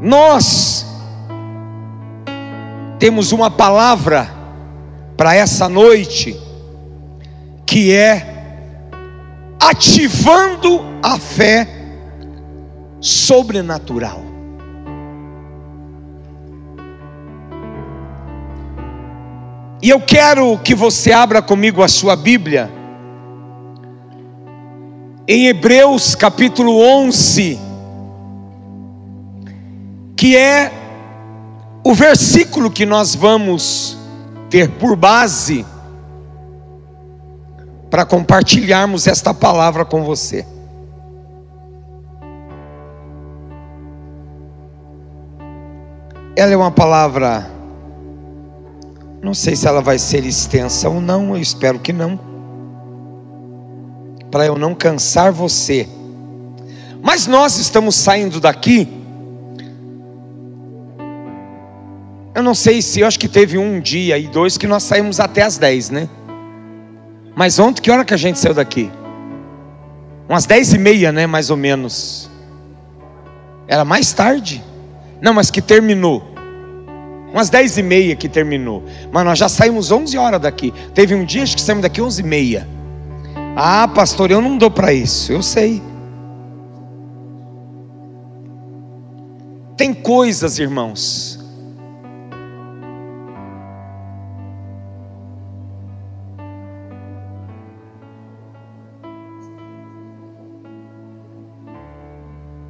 Nós 0.00 0.86
temos 2.98 3.32
uma 3.32 3.50
palavra 3.50 4.30
para 5.16 5.34
essa 5.34 5.68
noite, 5.68 6.38
que 7.64 7.92
é 7.92 8.34
ativando 9.60 10.84
a 11.02 11.18
fé 11.18 11.68
sobrenatural. 13.00 14.22
E 19.82 19.88
eu 19.88 20.00
quero 20.00 20.58
que 20.58 20.74
você 20.74 21.12
abra 21.12 21.40
comigo 21.40 21.82
a 21.82 21.88
sua 21.88 22.16
Bíblia, 22.16 22.70
em 25.28 25.46
Hebreus 25.46 26.14
capítulo 26.14 26.80
11, 26.80 27.65
que 30.16 30.34
é 30.34 30.72
o 31.84 31.94
versículo 31.94 32.70
que 32.70 32.86
nós 32.86 33.14
vamos 33.14 33.98
ter 34.48 34.70
por 34.70 34.96
base 34.96 35.64
para 37.90 38.04
compartilharmos 38.06 39.06
esta 39.06 39.34
palavra 39.34 39.84
com 39.84 40.02
você. 40.02 40.44
Ela 46.34 46.52
é 46.52 46.56
uma 46.56 46.70
palavra, 46.70 47.50
não 49.22 49.32
sei 49.32 49.54
se 49.54 49.68
ela 49.68 49.80
vai 49.80 49.98
ser 49.98 50.24
extensa 50.24 50.88
ou 50.88 51.00
não, 51.00 51.34
eu 51.34 51.40
espero 51.40 51.78
que 51.78 51.92
não, 51.92 52.18
para 54.30 54.46
eu 54.46 54.56
não 54.56 54.74
cansar 54.74 55.30
você. 55.30 55.88
Mas 57.02 57.26
nós 57.26 57.56
estamos 57.58 57.94
saindo 57.94 58.40
daqui 58.40 59.05
Eu 62.36 62.42
não 62.42 62.54
sei 62.54 62.82
se, 62.82 63.00
eu 63.00 63.06
acho 63.06 63.18
que 63.18 63.28
teve 63.28 63.56
um 63.56 63.80
dia 63.80 64.18
e 64.18 64.28
dois 64.28 64.58
que 64.58 64.66
nós 64.66 64.82
saímos 64.82 65.18
até 65.20 65.40
as 65.40 65.56
10, 65.56 65.88
né? 65.88 66.06
Mas 67.34 67.58
ontem, 67.58 67.80
que 67.80 67.90
hora 67.90 68.04
que 68.04 68.12
a 68.12 68.16
gente 68.18 68.38
saiu 68.38 68.52
daqui? 68.52 68.92
Umas 70.28 70.44
10 70.44 70.74
e 70.74 70.78
meia, 70.78 71.10
né? 71.10 71.26
Mais 71.26 71.48
ou 71.48 71.56
menos. 71.56 72.30
Era 73.66 73.86
mais 73.86 74.12
tarde. 74.12 74.62
Não, 75.18 75.32
mas 75.32 75.50
que 75.50 75.62
terminou. 75.62 76.22
Umas 77.32 77.48
10 77.48 77.78
e 77.78 77.82
meia 77.82 78.14
que 78.14 78.28
terminou. 78.28 78.84
Mas 79.10 79.24
nós 79.24 79.38
já 79.38 79.48
saímos 79.48 79.90
11 79.90 80.18
horas 80.18 80.40
daqui. 80.42 80.74
Teve 80.92 81.14
um 81.14 81.24
dia 81.24 81.42
que 81.42 81.58
saímos 81.58 81.80
daqui 81.80 82.02
11 82.02 82.20
e 82.20 82.24
meia. 82.26 82.68
Ah, 83.56 83.88
pastor, 83.88 84.30
eu 84.30 84.42
não 84.42 84.58
dou 84.58 84.70
para 84.70 84.92
isso. 84.92 85.32
Eu 85.32 85.42
sei. 85.42 85.82
Tem 89.74 89.94
coisas, 89.94 90.58
irmãos, 90.58 91.35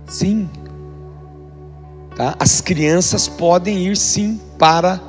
Sim. 0.07 0.49
Tá? 2.15 2.35
As 2.39 2.61
crianças 2.61 3.29
podem 3.29 3.87
ir 3.87 3.97
sim 3.97 4.41
para. 4.59 5.01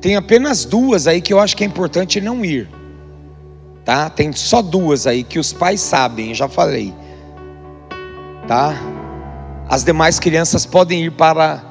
Tem 0.00 0.16
apenas 0.16 0.64
duas 0.64 1.06
aí 1.06 1.20
que 1.20 1.32
eu 1.32 1.40
acho 1.40 1.56
que 1.56 1.64
é 1.64 1.66
importante 1.66 2.20
não 2.20 2.44
ir. 2.44 2.68
Tá? 3.84 4.08
Tem 4.08 4.32
só 4.32 4.62
duas 4.62 5.06
aí 5.06 5.24
que 5.24 5.38
os 5.38 5.52
pais 5.52 5.80
sabem, 5.80 6.34
já 6.34 6.48
falei. 6.48 6.94
Tá? 8.46 8.74
As 9.68 9.84
demais 9.84 10.18
crianças 10.18 10.64
podem 10.64 11.04
ir 11.04 11.12
para 11.12 11.64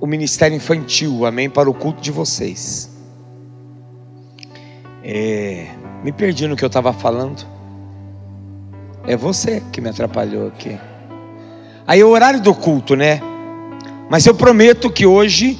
o 0.00 0.06
ministério 0.06 0.56
infantil, 0.56 1.24
amém? 1.26 1.48
Para 1.48 1.70
o 1.70 1.74
culto 1.74 2.00
de 2.00 2.10
vocês. 2.10 2.90
É, 5.04 5.68
me 6.02 6.12
perdi 6.12 6.46
no 6.46 6.56
que 6.56 6.64
eu 6.64 6.68
estava 6.68 6.92
falando. 6.92 7.46
É 9.06 9.16
você 9.16 9.62
que 9.72 9.80
me 9.80 9.90
atrapalhou 9.90 10.48
aqui. 10.48 10.78
Aí 11.86 12.00
é 12.00 12.04
o 12.04 12.08
horário 12.08 12.40
do 12.40 12.54
culto, 12.54 12.94
né? 12.94 13.20
Mas 14.08 14.26
eu 14.26 14.34
prometo 14.34 14.90
que 14.90 15.06
hoje 15.06 15.58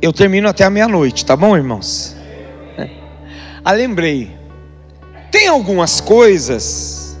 eu 0.00 0.12
termino 0.12 0.48
até 0.48 0.64
a 0.64 0.70
meia-noite, 0.70 1.24
tá 1.24 1.36
bom, 1.36 1.56
irmãos? 1.56 2.16
Ah, 3.64 3.72
lembrei. 3.72 4.36
Tem 5.30 5.46
algumas 5.46 6.00
coisas. 6.00 7.16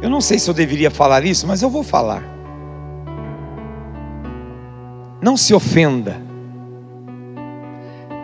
Eu 0.00 0.08
não 0.08 0.20
sei 0.20 0.38
se 0.38 0.48
eu 0.48 0.54
deveria 0.54 0.90
falar 0.90 1.24
isso, 1.24 1.46
mas 1.46 1.60
eu 1.60 1.68
vou 1.68 1.82
falar. 1.82 2.22
Não 5.20 5.36
se 5.36 5.52
ofenda. 5.54 6.22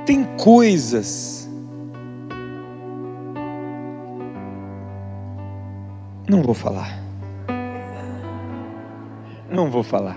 Tem 0.07 0.25
coisas. 0.37 1.49
Não 6.29 6.43
vou 6.43 6.55
falar. 6.55 7.10
Não 9.51 9.69
vou 9.69 9.83
falar. 9.83 10.17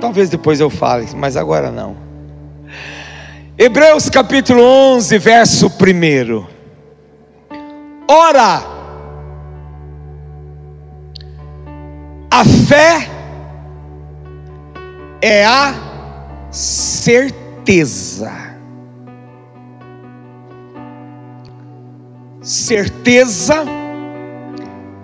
Talvez 0.00 0.28
depois 0.28 0.60
eu 0.60 0.68
fale, 0.70 1.08
mas 1.14 1.36
agora 1.36 1.70
não. 1.70 1.96
Hebreus 3.56 4.08
capítulo 4.08 4.62
11, 4.62 5.18
verso 5.18 5.66
1. 5.68 5.70
Ora, 8.08 8.62
a 12.30 12.44
fé 12.44 13.08
é 15.22 15.44
a 15.44 15.74
certeza. 16.50 18.32
Certeza 22.40 23.64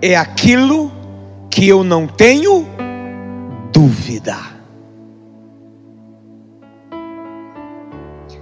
é 0.01 0.15
aquilo 0.15 0.96
que 1.49 1.67
eu 1.67 1.83
não 1.83 2.07
tenho 2.07 2.65
dúvida. 3.73 4.35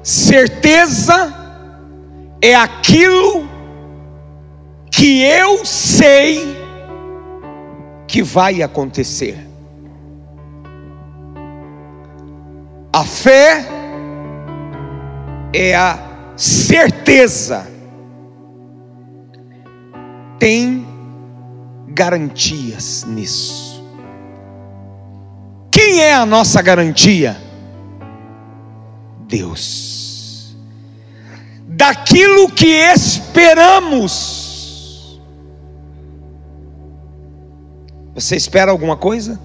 Certeza 0.02 1.34
é 2.42 2.54
aquilo 2.54 3.48
que 4.92 5.24
eu 5.24 5.66
sei 5.66 6.56
que 8.08 8.22
vai 8.22 8.62
acontecer. 8.62 9.46
A 12.94 13.04
fé 13.04 13.66
é 15.54 15.76
a 15.76 16.00
certeza. 16.38 17.68
Tem 20.40 20.85
garantias 21.96 23.06
nisso. 23.08 23.82
Quem 25.72 26.02
é 26.02 26.14
a 26.14 26.26
nossa 26.26 26.62
garantia? 26.62 27.38
Deus. 29.28 30.56
Daquilo 31.68 32.50
que 32.52 32.68
esperamos. 32.68 34.44
Você 38.14 38.36
espera 38.36 38.72
alguma 38.72 38.98
coisa? 38.98 39.40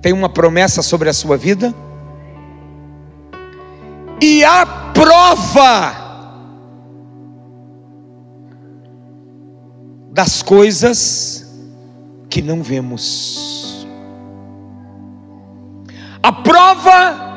Tem 0.00 0.12
uma 0.12 0.28
promessa 0.28 0.82
sobre 0.82 1.08
a 1.08 1.12
sua 1.12 1.36
vida? 1.36 1.72
E 4.20 4.44
a 4.44 4.66
prova 4.92 6.01
das 10.12 10.42
coisas 10.42 11.50
que 12.28 12.42
não 12.42 12.62
vemos. 12.62 13.86
A 16.22 16.30
prova 16.30 17.32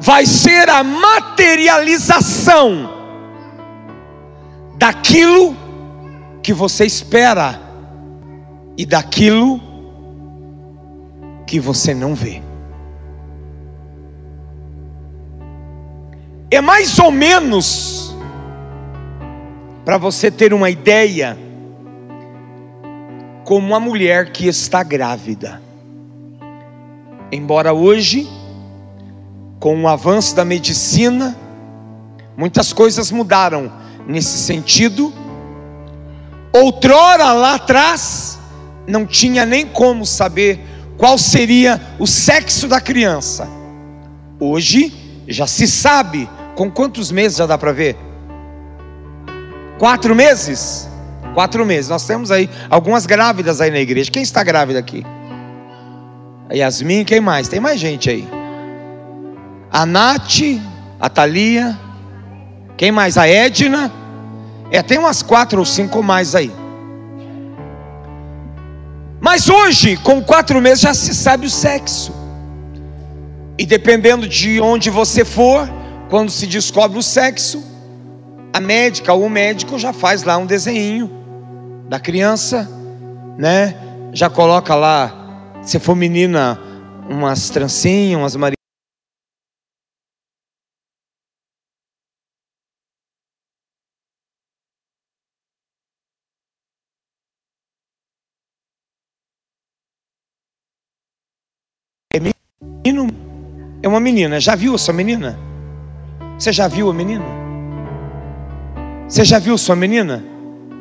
vai 0.00 0.26
ser 0.26 0.68
a 0.68 0.82
materialização 0.82 2.92
daquilo 4.76 5.56
que 6.42 6.52
você 6.52 6.84
espera 6.84 7.60
e 8.76 8.84
daquilo 8.84 9.60
que 11.46 11.60
você 11.60 11.94
não 11.94 12.14
vê. 12.14 12.42
É 16.50 16.60
mais 16.60 16.98
ou 16.98 17.10
menos, 17.10 18.14
para 19.84 19.98
você 19.98 20.30
ter 20.30 20.52
uma 20.52 20.70
ideia, 20.70 21.38
como 23.44 23.66
uma 23.66 23.78
mulher 23.78 24.32
que 24.32 24.48
está 24.48 24.82
grávida. 24.82 25.60
Embora 27.30 27.72
hoje, 27.72 28.26
com 29.60 29.82
o 29.82 29.88
avanço 29.88 30.34
da 30.34 30.44
medicina, 30.44 31.36
muitas 32.36 32.72
coisas 32.72 33.10
mudaram 33.10 33.70
nesse 34.06 34.38
sentido. 34.38 35.12
Outrora 36.52 37.32
lá 37.32 37.54
atrás, 37.54 38.38
não 38.86 39.06
tinha 39.06 39.44
nem 39.44 39.66
como 39.66 40.06
saber 40.06 40.60
qual 40.96 41.18
seria 41.18 41.80
o 41.98 42.06
sexo 42.06 42.66
da 42.66 42.80
criança. 42.80 43.48
Hoje 44.40 45.22
já 45.28 45.46
se 45.46 45.66
sabe. 45.66 46.28
Com 46.54 46.70
quantos 46.70 47.10
meses 47.10 47.38
já 47.38 47.46
dá 47.46 47.58
para 47.58 47.72
ver? 47.72 47.96
Quatro 49.76 50.14
meses? 50.14 50.88
Quatro 51.34 51.66
meses. 51.66 51.90
Nós 51.90 52.06
temos 52.06 52.30
aí 52.30 52.48
algumas 52.70 53.04
grávidas 53.04 53.60
aí 53.60 53.70
na 53.70 53.80
igreja. 53.80 54.10
Quem 54.10 54.22
está 54.22 54.42
grávida 54.44 54.78
aqui? 54.78 55.04
A 56.48 56.54
Yasmin, 56.54 57.04
quem 57.04 57.20
mais? 57.20 57.48
Tem 57.48 57.58
mais 57.58 57.80
gente 57.80 58.08
aí. 58.08 58.26
A 59.70 59.84
Nath, 59.84 60.60
a 61.00 61.08
Thalia. 61.08 61.76
Quem 62.76 62.92
mais? 62.92 63.18
A 63.18 63.26
Edna. 63.26 63.92
É, 64.70 64.80
tem 64.80 64.96
umas 64.96 65.22
quatro 65.22 65.58
ou 65.58 65.64
cinco 65.64 66.02
mais 66.02 66.36
aí. 66.36 66.52
Mas 69.20 69.48
hoje, 69.48 69.96
com 69.96 70.22
quatro 70.22 70.60
meses, 70.60 70.80
já 70.80 70.94
se 70.94 71.12
sabe 71.14 71.46
o 71.46 71.50
sexo. 71.50 72.14
E 73.58 73.66
dependendo 73.66 74.28
de 74.28 74.60
onde 74.60 74.90
você 74.90 75.24
for, 75.24 75.68
quando 76.08 76.30
se 76.30 76.46
descobre 76.46 76.98
o 76.98 77.02
sexo, 77.02 77.64
a 78.52 78.60
médica 78.60 79.12
ou 79.12 79.24
o 79.24 79.30
médico 79.30 79.78
já 79.78 79.92
faz 79.92 80.22
lá 80.22 80.36
um 80.36 80.46
desenho 80.46 81.23
da 81.88 82.00
criança, 82.00 82.68
né? 83.38 83.74
Já 84.12 84.30
coloca 84.30 84.74
lá, 84.74 85.12
se 85.62 85.78
for 85.78 85.94
menina, 85.94 86.58
umas 87.08 87.50
trancinhas, 87.50 88.18
umas 88.20 88.36
marinhas. 88.36 88.54
É 102.14 102.20
menino, 102.20 103.08
é 103.82 103.88
uma 103.88 103.98
menina. 103.98 104.40
Já 104.40 104.54
viu 104.54 104.76
essa 104.76 104.92
menina? 104.92 105.36
Você 106.38 106.52
já 106.52 106.68
viu 106.68 106.88
a 106.88 106.94
menina? 106.94 107.24
Você 109.08 109.24
já 109.24 109.38
viu 109.38 109.58
sua 109.58 109.74
menina? 109.74 110.22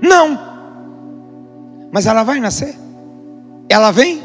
Não. 0.02 0.53
Mas 1.94 2.08
ela 2.08 2.24
vai 2.24 2.40
nascer. 2.40 2.76
Ela 3.70 3.92
vem. 3.92 4.24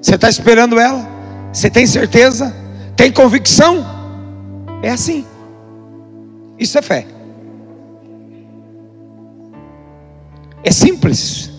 Você 0.00 0.14
está 0.14 0.30
esperando 0.30 0.80
ela. 0.80 1.06
Você 1.52 1.68
tem 1.68 1.86
certeza? 1.86 2.56
Tem 2.96 3.12
convicção? 3.12 3.84
É 4.82 4.88
assim. 4.88 5.26
Isso 6.58 6.78
é 6.78 6.80
fé. 6.80 7.06
É 10.64 10.70
simples. 10.70 11.50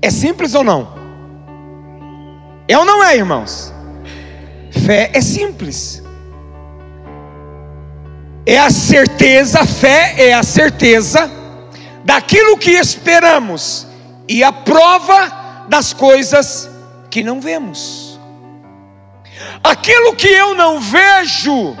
É 0.00 0.08
simples 0.08 0.54
ou 0.54 0.64
não? 0.64 0.88
É 2.66 2.78
ou 2.78 2.84
não 2.86 3.04
é, 3.04 3.14
irmãos? 3.14 3.74
Fé 4.86 5.10
é 5.12 5.20
simples. 5.20 6.02
É 8.46 8.58
a 8.58 8.70
certeza, 8.70 9.66
fé 9.66 10.14
é 10.16 10.32
a 10.32 10.42
certeza 10.42 11.41
daquilo 12.04 12.56
que 12.56 12.72
esperamos 12.72 13.86
e 14.28 14.42
a 14.42 14.52
prova 14.52 15.66
das 15.68 15.92
coisas 15.92 16.68
que 17.10 17.22
não 17.22 17.40
vemos. 17.40 18.18
Aquilo 19.62 20.14
que 20.14 20.28
eu 20.28 20.54
não 20.54 20.80
vejo, 20.80 21.76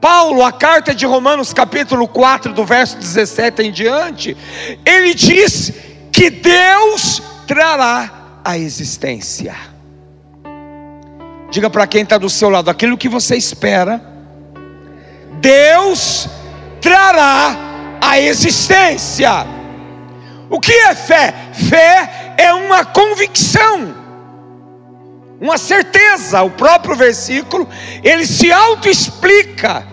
Paulo, 0.00 0.44
a 0.44 0.52
carta 0.52 0.94
de 0.94 1.06
Romanos, 1.06 1.52
capítulo 1.52 2.06
4, 2.08 2.52
do 2.52 2.64
verso 2.64 2.96
17 2.96 3.62
em 3.62 3.72
diante, 3.72 4.36
ele 4.84 5.14
diz 5.14 5.72
que 6.12 6.30
Deus 6.30 7.22
trará 7.46 8.40
a 8.44 8.58
existência. 8.58 9.54
Diga 11.50 11.70
para 11.70 11.86
quem 11.86 12.02
está 12.02 12.18
do 12.18 12.28
seu 12.28 12.50
lado: 12.50 12.70
aquilo 12.70 12.98
que 12.98 13.08
você 13.08 13.36
espera, 13.36 14.02
Deus 15.40 16.28
trará 16.80 17.75
a 18.00 18.18
existência. 18.18 19.46
O 20.48 20.60
que 20.60 20.72
é 20.72 20.94
fé? 20.94 21.34
Fé 21.68 22.34
é 22.36 22.52
uma 22.52 22.84
convicção, 22.84 23.94
uma 25.40 25.58
certeza. 25.58 26.42
O 26.42 26.50
próprio 26.50 26.96
versículo 26.96 27.68
ele 28.02 28.26
se 28.26 28.52
auto-explica. 28.52 29.86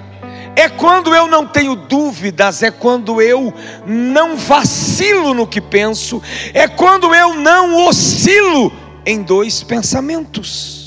É 0.56 0.70
quando 0.70 1.16
eu 1.16 1.28
não 1.28 1.48
tenho 1.48 1.76
dúvidas, 1.76 2.62
é 2.62 2.70
quando 2.70 3.20
eu 3.20 3.52
não 3.88 4.38
vacilo 4.38 5.34
no 5.34 5.48
que 5.48 5.60
penso, 5.60 6.22
é 6.54 6.68
quando 6.68 7.16
eu 7.16 7.34
não 7.34 7.88
oscilo 7.88 8.72
em 9.04 9.24
dois 9.24 9.64
pensamentos. 9.64 10.84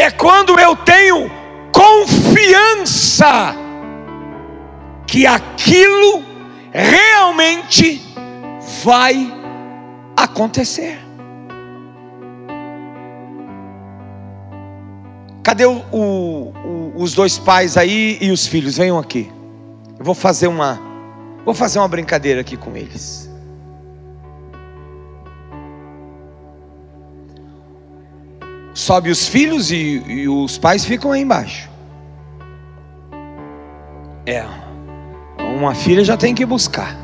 é 0.00 0.10
quando 0.10 0.58
eu 0.58 0.74
tenho 0.74 1.30
confiança 1.80 3.54
que 5.06 5.26
aquilo 5.26 6.22
realmente 6.70 8.02
vai 8.84 9.32
acontecer. 10.14 10.98
Cadê 15.42 15.64
o, 15.64 15.82
o, 15.90 16.52
o, 16.52 16.92
os 16.96 17.14
dois 17.14 17.38
pais 17.38 17.78
aí 17.78 18.18
e 18.20 18.30
os 18.30 18.46
filhos? 18.46 18.76
Venham 18.76 18.98
aqui. 18.98 19.32
Eu 19.98 20.04
vou 20.04 20.14
fazer 20.14 20.48
uma, 20.48 20.78
vou 21.46 21.54
fazer 21.54 21.78
uma 21.78 21.88
brincadeira 21.88 22.42
aqui 22.42 22.58
com 22.58 22.76
eles. 22.76 23.30
sobe 28.80 29.10
os 29.10 29.28
filhos 29.28 29.70
e, 29.70 30.02
e 30.06 30.28
os 30.28 30.58
pais 30.58 30.84
ficam 30.84 31.12
aí 31.12 31.20
embaixo. 31.20 31.69
É, 34.30 34.44
uma 35.42 35.74
filha 35.74 36.04
já 36.04 36.16
tem 36.16 36.36
que 36.36 36.46
buscar. 36.46 36.96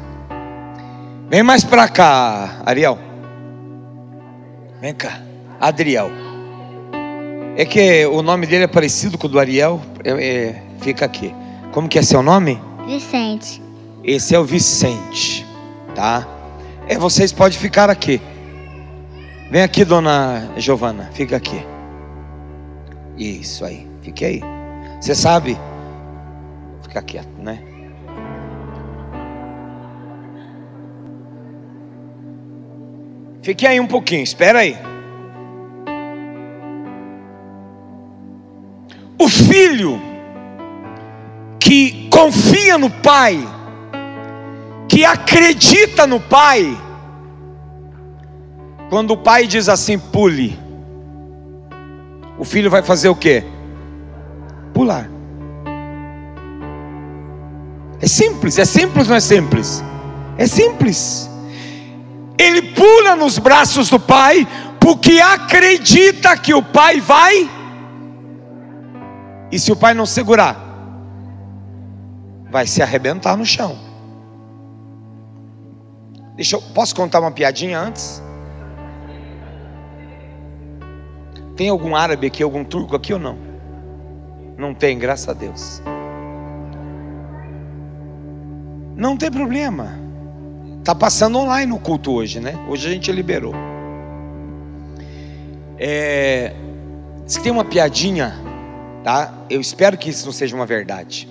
Vem 1.29 1.43
mais 1.43 1.65
para 1.65 1.89
cá, 1.89 2.63
Ariel. 2.65 2.97
Vem 4.81 4.95
cá, 4.95 5.21
Adriel. 5.61 6.09
É 7.57 7.65
que 7.65 8.07
o 8.07 8.23
nome 8.23 8.47
dele 8.47 8.63
é 8.63 8.69
parecido 8.69 9.19
com 9.19 9.27
o 9.27 9.31
do 9.31 9.41
Ariel. 9.41 9.83
É, 10.05 10.11
é, 10.11 10.63
fica 10.81 11.05
aqui. 11.05 11.35
Como 11.73 11.89
que 11.89 11.99
é 11.99 12.03
seu 12.03 12.23
nome? 12.23 12.63
Vicente. 12.87 13.61
Esse 14.05 14.33
é 14.33 14.39
o 14.39 14.45
Vicente, 14.45 15.45
tá? 15.97 16.25
É, 16.87 16.97
vocês 16.97 17.33
podem 17.33 17.59
ficar 17.59 17.91
aqui. 17.91 18.21
Vem 19.51 19.65
aqui, 19.65 19.85
dona 19.85 20.49
Giovana, 20.59 21.11
fica 21.13 21.37
aqui. 21.37 21.61
Isso 23.19 23.65
aí, 23.65 23.85
fique 24.01 24.25
aí. 24.25 24.41
Você 25.01 25.13
sabe? 25.13 25.59
Fica 26.97 27.03
quieto, 27.03 27.43
né? 27.43 27.59
Fique 33.43 33.67
aí 33.67 33.79
um 33.79 33.87
pouquinho, 33.87 34.23
espera 34.23 34.61
aí. 34.61 34.79
O 39.19 39.29
filho 39.29 40.01
que 41.61 42.09
confia 42.09 42.79
no 42.79 42.89
pai, 42.89 43.47
que 44.89 45.05
acredita 45.05 46.07
no 46.07 46.19
pai, 46.19 46.65
quando 48.89 49.11
o 49.11 49.19
pai 49.19 49.47
diz 49.47 49.69
assim, 49.69 49.99
pule, 49.99 50.59
o 52.39 52.45
filho 52.45 52.71
vai 52.71 52.83
fazer 52.83 53.11
o 53.11 53.17
quê? 53.17 53.45
Pular. 54.73 55.16
É 58.01 58.07
simples, 58.07 58.59
é 58.59 58.65
simples 58.65 59.09
não 59.09 59.17
é 59.17 59.21
simples? 59.21 59.83
É 60.37 60.47
simples. 60.47 61.31
Ele 62.39 62.63
pula 62.75 63.17
nos 63.17 63.39
braços 63.39 63.89
do 63.89 63.99
pai, 63.99 64.47
porque 64.79 65.19
acredita 65.21 66.37
que 66.37 66.53
o 66.53 66.63
pai 66.63 67.01
vai. 67.01 67.51
E 69.51 69.59
se 69.59 69.73
o 69.73 69.77
pai 69.77 69.95
não 69.95 70.05
segurar, 70.05 70.57
vai 72.51 72.67
se 72.67 72.83
arrebentar 72.83 73.37
no 73.37 73.47
chão. 73.47 73.79
Deixa 76.35 76.57
eu, 76.57 76.63
posso 76.75 76.95
contar 76.95 77.21
uma 77.21 77.31
piadinha 77.31 77.81
antes? 77.81 78.23
Tem 81.57 81.71
algum 81.71 81.97
árabe 81.97 82.27
aqui, 82.27 82.43
algum 82.43 82.63
turco 82.63 82.95
aqui 82.95 83.15
ou 83.15 83.19
não? 83.19 83.39
Não 84.59 84.75
tem, 84.75 84.99
graças 84.99 85.29
a 85.29 85.33
Deus. 85.33 85.81
Não 88.97 89.15
tem 89.15 89.31
problema. 89.31 89.99
Tá 90.83 90.95
passando 90.95 91.39
online 91.39 91.71
no 91.71 91.79
culto 91.79 92.13
hoje, 92.13 92.41
né? 92.41 92.55
Hoje 92.67 92.89
a 92.89 92.91
gente 92.91 93.13
liberou. 93.13 93.55
É, 95.79 96.55
diz 97.27 97.37
que 97.37 97.43
tem 97.43 97.53
uma 97.53 97.65
piadinha, 97.65 98.35
tá? 99.05 99.35
Eu 99.51 99.61
espero 99.61 99.99
que 99.99 100.09
isso 100.09 100.25
não 100.25 100.33
seja 100.33 100.57
uma 100.57 100.65
verdade. 100.65 101.29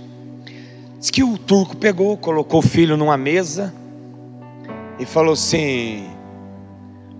Diz 1.00 1.10
que 1.10 1.24
o 1.24 1.40
turco 1.40 1.76
pegou, 1.76 2.16
colocou 2.18 2.60
o 2.60 2.64
filho 2.64 2.96
numa 2.96 3.18
mesa 3.18 3.74
e 5.00 5.06
falou 5.06 5.34
assim: 5.34 6.08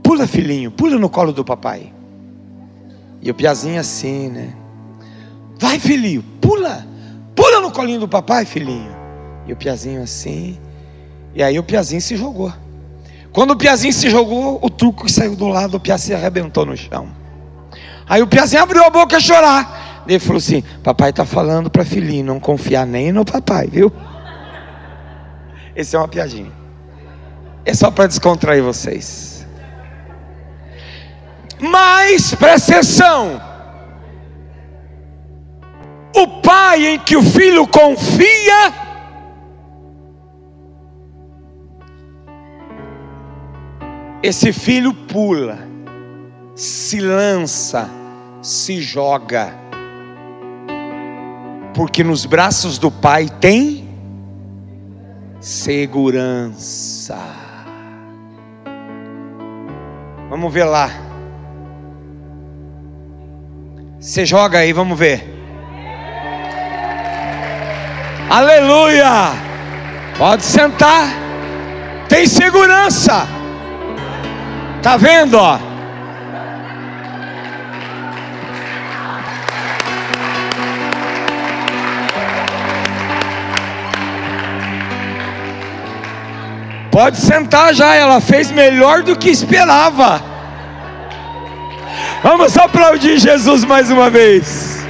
Pula, 0.04 0.28
filhinho, 0.28 0.70
pula 0.70 1.00
no 1.00 1.10
colo 1.10 1.34
do 1.34 1.44
papai. 1.44 1.92
E 3.20 3.32
o 3.32 3.34
piazinho 3.34 3.80
assim, 3.80 4.30
né? 4.30 4.54
Vai, 5.60 5.80
filhinho, 5.80 6.24
pula, 6.40 6.86
pula 7.36 7.60
no 7.62 7.72
colinho 7.72 8.02
do 8.02 8.08
papai, 8.08 8.46
filhinho. 8.46 8.95
E 9.46 9.54
o 9.54 9.56
piazinho 9.56 10.02
assim. 10.02 10.60
E 11.34 11.44
aí 11.44 11.58
o 11.60 11.64
piazinho 11.64 12.02
se 12.02 12.16
jogou. 12.16 12.52
Quando 13.32 13.52
o 13.52 13.58
piazinho 13.58 13.94
se 13.94 14.10
jogou, 14.10 14.60
o 14.62 14.70
truco 14.70 15.10
saiu 15.10 15.36
do 15.36 15.48
lado, 15.48 15.76
o 15.76 15.80
pia 15.80 15.98
se 15.98 16.14
arrebentou 16.14 16.66
no 16.66 16.78
chão. 16.78 17.10
Aí 18.08 18.22
o 18.22 18.28
piazinho 18.28 18.64
abriu 18.64 18.84
a 18.84 18.90
boca 18.90 19.18
a 19.18 19.20
chorar. 19.20 20.04
Ele 20.08 20.20
falou 20.20 20.38
assim: 20.38 20.64
Papai 20.84 21.10
está 21.10 21.26
falando 21.26 21.70
para 21.70 21.84
filhinho 21.84 22.26
não 22.26 22.40
confiar 22.40 22.86
nem 22.86 23.12
no 23.12 23.26
papai, 23.26 23.68
viu? 23.68 23.92
Esse 25.76 25.96
é 25.96 26.00
uma 26.00 26.08
piadinha. 26.08 26.52
É 27.66 27.74
só 27.74 27.92
para 27.92 28.08
descontrair 28.08 28.64
vocês. 28.64 29.46
Mas, 31.60 32.34
presta 32.36 32.74
atenção: 32.74 33.42
o 36.16 36.28
pai 36.42 36.86
em 36.88 37.00
que 37.00 37.18
o 37.18 37.24
filho 37.24 37.68
confia, 37.68 38.74
esse 44.22 44.52
filho 44.52 44.94
pula, 44.94 45.60
se 46.56 47.00
lança, 47.00 47.90
se 48.42 48.82
joga, 48.82 49.54
porque 51.74 52.04
nos 52.04 52.26
braços 52.26 52.78
do 52.78 52.90
pai 52.90 53.30
tem 53.40 53.88
segurança. 55.40 57.18
Vamos 60.30 60.52
ver 60.54 60.64
lá. 60.64 60.90
Você 64.00 64.26
joga 64.26 64.60
aí, 64.60 64.74
vamos 64.74 64.98
ver. 64.98 65.34
Aleluia! 68.30 69.34
Pode 70.18 70.44
sentar. 70.44 71.10
Tem 72.08 72.26
segurança. 72.26 73.28
Tá 74.86 74.98
vendo, 74.98 75.40
ó? 75.40 75.58
Pode 86.92 87.18
sentar 87.18 87.74
já, 87.74 87.96
ela 87.96 88.22
fez 88.22 88.52
melhor 88.52 89.02
do 89.02 89.18
que 89.18 89.32
esperava. 89.32 90.22
Vamos 92.22 92.56
aplaudir 92.56 93.18
Jesus 93.18 93.64
mais 93.64 93.90
uma 93.90 94.12
vez. 94.12 94.86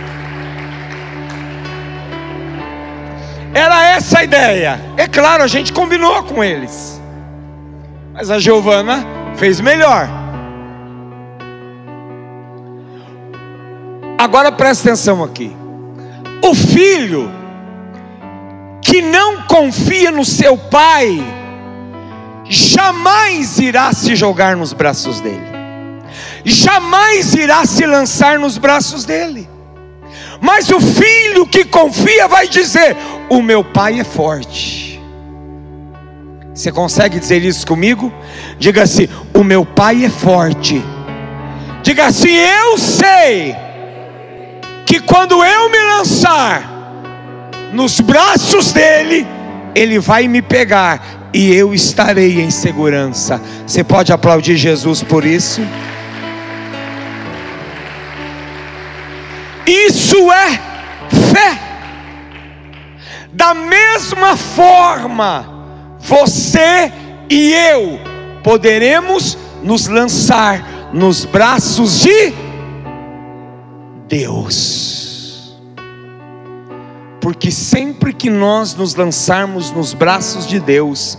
Era 3.54 3.82
essa 3.92 4.20
a 4.20 4.24
ideia. 4.26 4.78
É 4.98 5.08
claro, 5.08 5.42
a 5.42 5.48
gente 5.48 5.72
combinou 5.72 6.22
com 6.24 6.44
eles. 6.44 7.02
Mas 8.14 8.30
a 8.30 8.40
Giovana 8.40 9.25
fez 9.38 9.60
melhor. 9.60 10.10
Agora 14.18 14.52
presta 14.52 14.90
atenção 14.90 15.24
aqui. 15.24 15.56
O 16.44 16.54
filho 16.56 17.32
que 18.82 19.02
não 19.02 19.44
confia 19.44 20.12
no 20.12 20.24
seu 20.24 20.58
pai, 20.58 21.22
jamais 22.46 23.60
irá 23.60 23.92
se 23.92 24.16
jogar 24.16 24.56
nos 24.56 24.74
braços 24.74 25.20
dele 25.20 25.56
jamais 26.46 27.34
irá 27.34 27.66
se 27.66 27.86
lançar 27.86 28.38
nos 28.38 28.58
braços 28.58 29.04
dele. 29.04 29.50
Mas 30.40 30.70
o 30.70 30.80
filho 30.80 31.48
que 31.48 31.66
confia 31.66 32.28
vai 32.28 32.48
dizer: 32.48 32.96
O 33.30 33.42
meu 33.42 33.64
pai 33.64 34.00
é 34.00 34.04
forte. 34.04 34.85
Você 36.56 36.72
consegue 36.72 37.20
dizer 37.20 37.44
isso 37.44 37.68
comigo? 37.68 38.12
Diga 38.58 38.84
assim: 38.84 39.10
O 39.34 39.44
meu 39.44 39.66
pai 39.66 40.06
é 40.06 40.10
forte. 40.10 40.82
Diga 41.84 42.06
assim: 42.06 42.34
Eu 42.34 42.78
sei 42.78 43.54
que 44.86 45.02
quando 45.02 45.44
eu 45.44 45.70
me 45.70 45.78
lançar 45.98 46.72
nos 47.74 48.00
braços 48.00 48.72
dele, 48.72 49.28
ele 49.76 50.00
vai 50.00 50.30
me 50.30 50.42
pegar 50.42 51.30
e 51.34 51.54
eu 51.54 51.74
estarei 51.74 52.40
em 52.40 52.50
segurança. 52.50 53.42
Você 53.68 53.84
pode 53.84 54.14
aplaudir 54.14 54.56
Jesus 54.56 55.04
por 55.04 55.26
isso? 55.26 55.62
Isso 59.68 60.32
é 60.32 60.52
fé. 61.34 61.60
Da 63.34 63.54
mesma 63.54 64.38
forma, 64.38 65.55
você 66.06 66.92
e 67.30 67.52
eu 67.52 68.00
poderemos 68.44 69.38
nos 69.64 69.88
lançar 69.88 70.92
nos 70.94 71.26
braços 71.26 72.00
de 72.02 72.34
Deus. 74.08 75.58
Porque 77.20 77.50
sempre 77.50 78.14
que 78.14 78.30
nós 78.30 78.76
nos 78.76 78.94
lançarmos 78.94 79.72
nos 79.72 79.94
braços 79.94 80.46
de 80.46 80.60
Deus, 80.60 81.18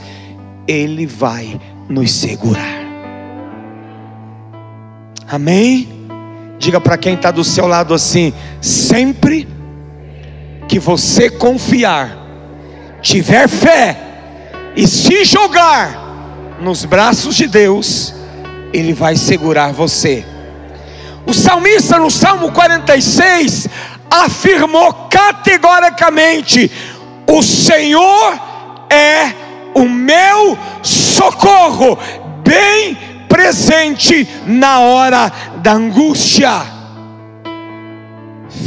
Ele 0.69 1.05
vai 1.05 1.61
nos 1.89 2.13
segurar. 2.13 2.87
Amém? 5.29 5.89
Diga 6.61 6.81
para 6.81 6.97
quem 6.97 7.15
está 7.15 7.33
do 7.33 7.43
seu 7.43 7.67
lado 7.67 7.93
assim: 7.93 8.33
sempre 8.61 9.49
que 10.69 10.79
você 10.79 11.29
confiar, 11.29 12.17
tiver 13.03 13.49
fé 13.49 14.06
e 14.77 14.87
se 14.87 15.25
jogar 15.25 16.57
nos 16.61 16.85
braços 16.85 17.35
de 17.35 17.47
Deus, 17.47 18.15
Ele 18.73 18.93
vai 18.93 19.17
segurar 19.17 19.73
você. 19.73 20.25
O 21.27 21.33
salmista 21.33 21.99
no 21.99 22.11
Salmo 22.11 22.53
46 22.53 23.69
afirmou 24.11 24.93
categoricamente: 25.11 26.71
O 27.27 27.43
Senhor 27.43 28.39
é 28.91 29.33
o 29.75 29.89
meu 29.89 30.57
socorro, 30.83 31.99
bem 32.45 32.97
presente 33.29 34.29
na 34.47 34.81
hora 34.81 35.33
da 35.63 35.73
angústia. 35.73 36.51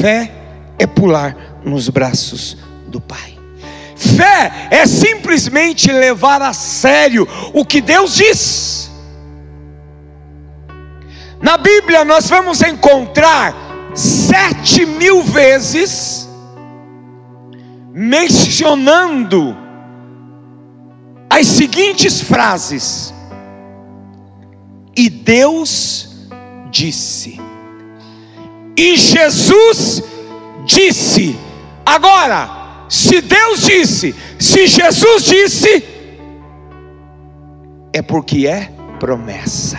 Fé 0.01 0.31
é 0.77 0.85
pular 0.85 1.35
nos 1.63 1.87
braços 1.89 2.57
do 2.87 2.99
Pai. 2.99 3.38
Fé 3.99 4.69
é 4.71 4.85
simplesmente 4.85 5.91
levar 5.91 6.41
a 6.41 6.53
sério 6.53 7.27
o 7.53 7.65
que 7.65 7.81
Deus 7.81 8.15
diz. 8.15 8.89
Na 11.41 11.57
Bíblia 11.57 12.05
nós 12.05 12.29
vamos 12.29 12.61
encontrar 12.61 13.53
sete 13.93 14.85
mil 14.85 15.21
vezes 15.23 16.29
mencionando 17.91 19.57
as 21.29 21.45
seguintes 21.45 22.21
frases: 22.21 23.13
e 24.95 25.09
Deus 25.09 26.09
disse. 26.71 27.39
E 28.77 28.95
Jesus 28.95 30.03
disse. 30.65 31.37
Agora, 31.85 32.58
se 32.89 33.21
Deus 33.21 33.61
disse, 33.61 34.15
se 34.39 34.65
Jesus 34.65 35.23
disse, 35.23 35.83
é 37.93 38.01
porque 38.01 38.47
é 38.47 38.71
promessa. 38.99 39.77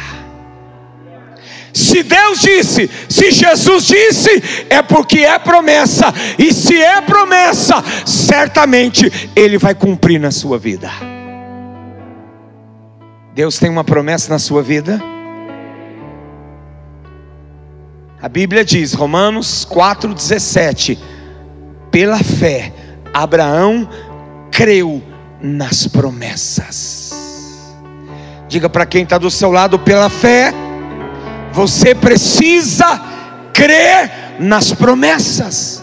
Se 1.75 2.03
Deus 2.05 2.41
disse, 2.41 2.89
se 3.09 3.33
Jesus 3.33 3.85
disse, 3.87 4.67
é 4.71 4.81
porque 4.81 5.21
é 5.21 5.39
promessa, 5.41 6.07
e 6.39 6.53
se 6.53 6.81
é 6.81 7.01
promessa, 7.01 7.83
certamente 8.07 9.31
Ele 9.35 9.59
vai 9.59 9.75
cumprir 9.75 10.21
na 10.21 10.31
sua 10.31 10.57
vida. 10.57 10.89
Deus 13.35 13.59
tem 13.59 13.71
uma 13.71 13.85
promessa 13.85 14.33
na 14.33 14.39
sua 14.39 14.63
vida? 14.63 15.01
A 18.23 18.29
Bíblia 18.29 18.65
diz, 18.65 18.93
Romanos 18.93 19.67
4,17: 19.69 20.99
pela 21.91 22.19
fé, 22.23 22.73
Abraão 23.13 23.89
creu 24.51 25.03
nas 25.41 25.87
promessas. 25.87 27.75
Diga 28.49 28.69
para 28.69 28.87
quem 28.87 29.05
está 29.05 29.17
do 29.17 29.31
seu 29.31 29.51
lado, 29.51 29.79
pela 29.79 30.09
fé, 30.09 30.53
você 31.53 31.95
precisa 31.95 33.01
crer 33.53 34.11
nas 34.39 34.73
promessas. 34.73 35.83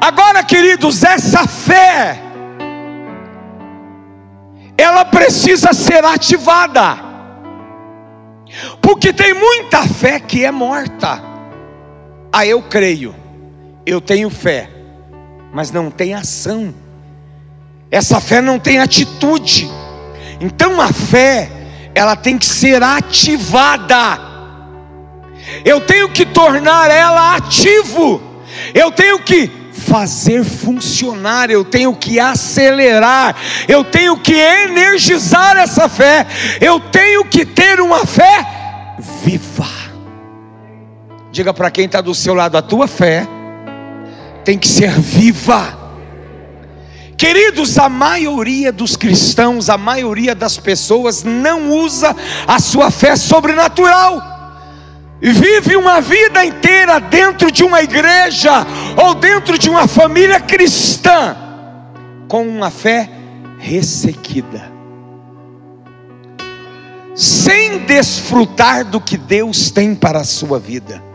Agora, 0.00 0.42
queridos, 0.42 1.04
essa 1.04 1.46
fé 1.46 2.22
ela 4.78 5.04
precisa 5.04 5.72
ser 5.72 6.04
ativada. 6.04 6.96
Porque 8.80 9.12
tem 9.12 9.34
muita 9.34 9.82
fé 9.82 10.20
que 10.20 10.44
é 10.44 10.52
morta. 10.52 11.20
Ah, 12.32 12.46
eu 12.46 12.62
creio, 12.62 13.14
eu 13.84 14.00
tenho 14.00 14.30
fé, 14.30 14.70
mas 15.58 15.72
não 15.72 15.90
tem 15.90 16.14
ação. 16.14 16.72
Essa 17.90 18.20
fé 18.20 18.40
não 18.40 18.60
tem 18.60 18.78
atitude. 18.78 19.68
Então 20.40 20.80
a 20.80 20.92
fé, 20.92 21.50
ela 21.96 22.14
tem 22.14 22.38
que 22.38 22.46
ser 22.46 22.80
ativada. 22.80 24.20
Eu 25.64 25.80
tenho 25.80 26.10
que 26.10 26.24
tornar 26.24 26.92
ela 26.92 27.34
ativo. 27.34 28.22
Eu 28.72 28.92
tenho 28.92 29.18
que 29.18 29.50
fazer 29.72 30.44
funcionar, 30.44 31.50
eu 31.50 31.64
tenho 31.64 31.92
que 31.92 32.20
acelerar, 32.20 33.34
eu 33.66 33.82
tenho 33.82 34.16
que 34.16 34.34
energizar 34.34 35.56
essa 35.56 35.88
fé, 35.88 36.24
eu 36.60 36.78
tenho 36.78 37.24
que 37.24 37.44
ter 37.44 37.80
uma 37.80 38.06
fé 38.06 38.46
viva. 39.24 39.66
Diga 41.32 41.52
para 41.52 41.68
quem 41.68 41.86
está 41.86 42.00
do 42.00 42.14
seu 42.14 42.32
lado: 42.32 42.56
a 42.56 42.62
tua 42.62 42.86
fé 42.86 43.26
tem 44.48 44.58
que 44.58 44.66
ser 44.66 44.98
viva. 44.98 45.78
Queridos, 47.18 47.76
a 47.76 47.86
maioria 47.86 48.72
dos 48.72 48.96
cristãos, 48.96 49.68
a 49.68 49.76
maioria 49.76 50.34
das 50.34 50.56
pessoas 50.56 51.22
não 51.22 51.70
usa 51.70 52.16
a 52.46 52.58
sua 52.58 52.90
fé 52.90 53.14
sobrenatural 53.14 54.22
vive 55.20 55.76
uma 55.76 56.00
vida 56.00 56.42
inteira 56.46 56.98
dentro 56.98 57.52
de 57.52 57.62
uma 57.62 57.82
igreja 57.82 58.66
ou 58.96 59.14
dentro 59.14 59.58
de 59.58 59.68
uma 59.68 59.86
família 59.86 60.40
cristã 60.40 61.36
com 62.26 62.48
uma 62.48 62.70
fé 62.70 63.10
ressequida, 63.58 64.72
sem 67.14 67.80
desfrutar 67.80 68.82
do 68.82 68.98
que 68.98 69.18
Deus 69.18 69.70
tem 69.70 69.94
para 69.94 70.20
a 70.20 70.24
sua 70.24 70.58
vida. 70.58 71.07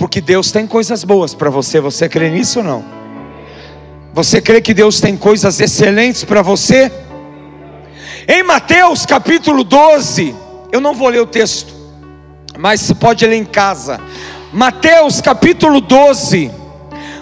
Porque 0.00 0.18
Deus 0.18 0.50
tem 0.50 0.66
coisas 0.66 1.04
boas 1.04 1.34
para 1.34 1.50
você, 1.50 1.78
você 1.78 2.08
crê 2.08 2.30
nisso 2.30 2.60
ou 2.60 2.64
não? 2.64 2.82
Você 4.14 4.40
crê 4.40 4.62
que 4.62 4.72
Deus 4.72 4.98
tem 4.98 5.14
coisas 5.14 5.60
excelentes 5.60 6.24
para 6.24 6.40
você? 6.40 6.90
Em 8.26 8.42
Mateus 8.42 9.04
capítulo 9.04 9.62
12, 9.62 10.34
eu 10.72 10.80
não 10.80 10.94
vou 10.94 11.10
ler 11.10 11.20
o 11.20 11.26
texto, 11.26 11.74
mas 12.58 12.80
se 12.80 12.94
pode 12.94 13.26
ler 13.26 13.36
em 13.36 13.44
casa. 13.44 14.00
Mateus 14.50 15.20
capítulo 15.20 15.82
12, 15.82 16.50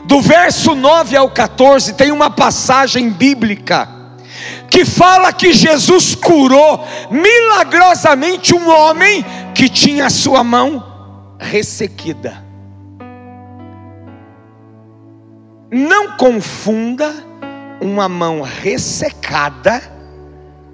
do 0.05 0.21
verso 0.21 0.77
9 0.77 1.17
ao 1.17 1.29
14, 1.33 1.95
tem 1.95 2.13
uma 2.13 2.31
passagem 2.31 3.11
bíblica 3.11 3.89
que 4.71 4.85
fala 4.85 5.33
que 5.33 5.53
Jesus 5.53 6.15
curou 6.15 6.87
milagrosamente 7.11 8.55
um 8.55 8.71
homem 8.71 9.25
que 9.53 9.69
tinha 9.69 10.07
a 10.07 10.11
sua 10.11 10.45
mão 10.45 11.35
ressequida. 11.41 12.47
Não 15.71 16.17
confunda 16.17 17.15
uma 17.81 18.09
mão 18.09 18.41
ressecada 18.41 19.83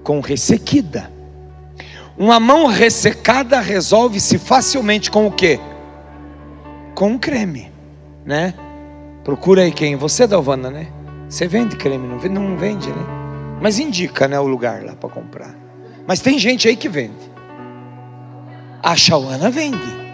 com 0.04 0.20
ressequida. 0.20 1.10
Uma 2.16 2.38
mão 2.38 2.66
ressecada 2.66 3.60
resolve-se 3.60 4.38
facilmente 4.38 5.10
com 5.10 5.26
o 5.26 5.32
quê? 5.32 5.58
Com 6.94 7.08
um 7.08 7.18
creme, 7.18 7.72
né? 8.24 8.54
Procura 9.24 9.62
aí 9.62 9.72
quem? 9.72 9.96
Você, 9.96 10.26
Dalvana, 10.26 10.70
né? 10.70 10.86
Você 11.28 11.48
vende 11.48 11.74
creme, 11.74 12.06
não 12.06 12.18
vende, 12.18 12.34
não 12.34 12.56
vende, 12.56 12.88
né? 12.88 13.04
Mas 13.60 13.80
indica, 13.80 14.28
né, 14.28 14.38
o 14.38 14.46
lugar 14.46 14.84
lá 14.84 14.94
para 14.94 15.08
comprar. 15.08 15.54
Mas 16.06 16.20
tem 16.20 16.38
gente 16.38 16.68
aí 16.68 16.76
que 16.76 16.88
vende. 16.88 17.32
A 18.80 18.94
Chauana 18.94 19.50
vende. 19.50 20.04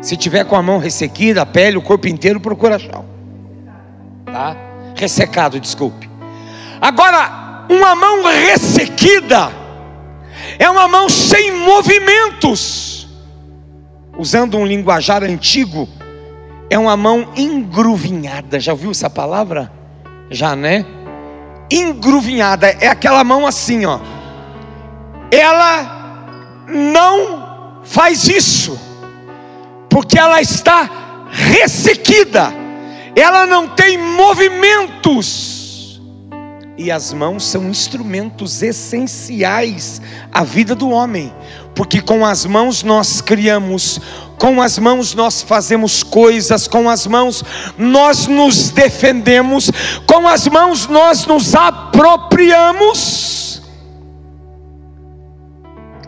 Se 0.00 0.16
tiver 0.16 0.44
com 0.44 0.56
a 0.56 0.62
mão 0.62 0.78
ressequida, 0.78 1.42
a 1.42 1.46
pele, 1.46 1.76
o 1.76 1.82
corpo 1.82 2.08
inteiro, 2.08 2.40
procura 2.40 2.76
a 2.76 2.78
Chau. 2.78 3.04
Tá? 4.32 4.56
Ressecado, 4.96 5.58
desculpe. 5.58 6.08
Agora, 6.80 7.64
uma 7.68 7.94
mão 7.94 8.24
ressequida 8.24 9.50
é 10.58 10.68
uma 10.68 10.88
mão 10.88 11.08
sem 11.08 11.52
movimentos. 11.52 13.08
Usando 14.16 14.56
um 14.56 14.66
linguajar 14.66 15.22
antigo, 15.22 15.88
é 16.70 16.78
uma 16.78 16.96
mão 16.96 17.32
engruvinhada. 17.36 18.58
Já 18.58 18.72
ouviu 18.72 18.90
essa 18.90 19.08
palavra? 19.08 19.70
Já, 20.30 20.56
né? 20.56 20.84
Engruvinhada 21.70 22.68
é 22.68 22.88
aquela 22.88 23.22
mão 23.22 23.46
assim, 23.46 23.84
ó. 23.84 24.00
Ela 25.30 26.64
não 26.68 27.80
faz 27.84 28.26
isso, 28.28 28.78
porque 29.88 30.18
ela 30.18 30.40
está 30.40 30.88
ressequida, 31.30 32.52
ela 33.14 33.46
não 33.46 33.68
tem 33.68 33.98
movimentos. 33.98 36.00
E 36.76 36.90
as 36.92 37.12
mãos 37.12 37.44
são 37.44 37.68
instrumentos 37.68 38.62
essenciais 38.62 40.00
à 40.32 40.44
vida 40.44 40.76
do 40.76 40.90
homem, 40.90 41.34
porque 41.74 42.00
com 42.00 42.24
as 42.24 42.46
mãos 42.46 42.84
nós 42.84 43.20
criamos, 43.20 44.00
com 44.38 44.62
as 44.62 44.78
mãos 44.78 45.12
nós 45.12 45.42
fazemos 45.42 46.04
coisas, 46.04 46.68
com 46.68 46.88
as 46.88 47.04
mãos 47.04 47.42
nós 47.76 48.28
nos 48.28 48.70
defendemos, 48.70 49.72
com 50.06 50.28
as 50.28 50.46
mãos 50.46 50.86
nós 50.86 51.26
nos 51.26 51.56
apropriamos, 51.56 53.60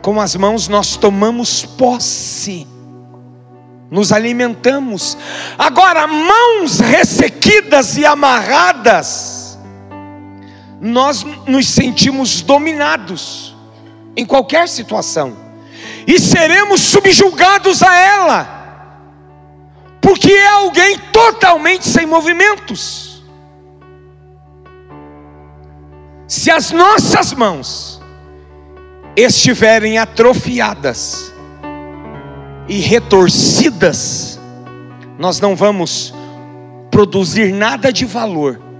com 0.01 0.21
as 0.21 0.37
mãos 0.37 0.69
nós 0.69 0.97
tomamos 0.97 1.65
posse 1.65 2.70
nos 3.91 4.13
alimentamos. 4.13 5.19
Agora, 5.59 6.07
mãos 6.07 6.79
ressequidas 6.79 7.97
e 7.97 8.07
amarradas, 8.07 9.59
nós 10.81 11.25
nos 11.47 11.69
sentimos 11.69 12.41
dominados 12.41 13.55
em 14.17 14.25
qualquer 14.25 14.69
situação 14.69 15.37
e 16.07 16.19
seremos 16.19 16.81
subjugados 16.81 17.83
a 17.83 17.95
ela, 17.95 18.61
porque 20.01 20.33
é 20.33 20.47
alguém 20.49 20.99
totalmente 21.13 21.87
sem 21.87 22.07
movimentos. 22.07 23.23
Se 26.27 26.51
as 26.51 26.71
nossas 26.71 27.33
mãos 27.33 28.01
estiverem 29.17 29.99
atrofiadas 29.99 31.30
e 32.71 32.79
retorcidas, 32.79 34.41
nós 35.19 35.41
não 35.41 35.55
vamos 35.55 36.15
produzir 36.91 37.53
nada 37.53 37.93
de 37.93 38.07
valor 38.07 38.71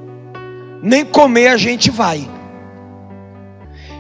nem 0.83 1.05
comer 1.05 1.49
a 1.49 1.57
gente 1.57 1.91
vai. 1.91 2.29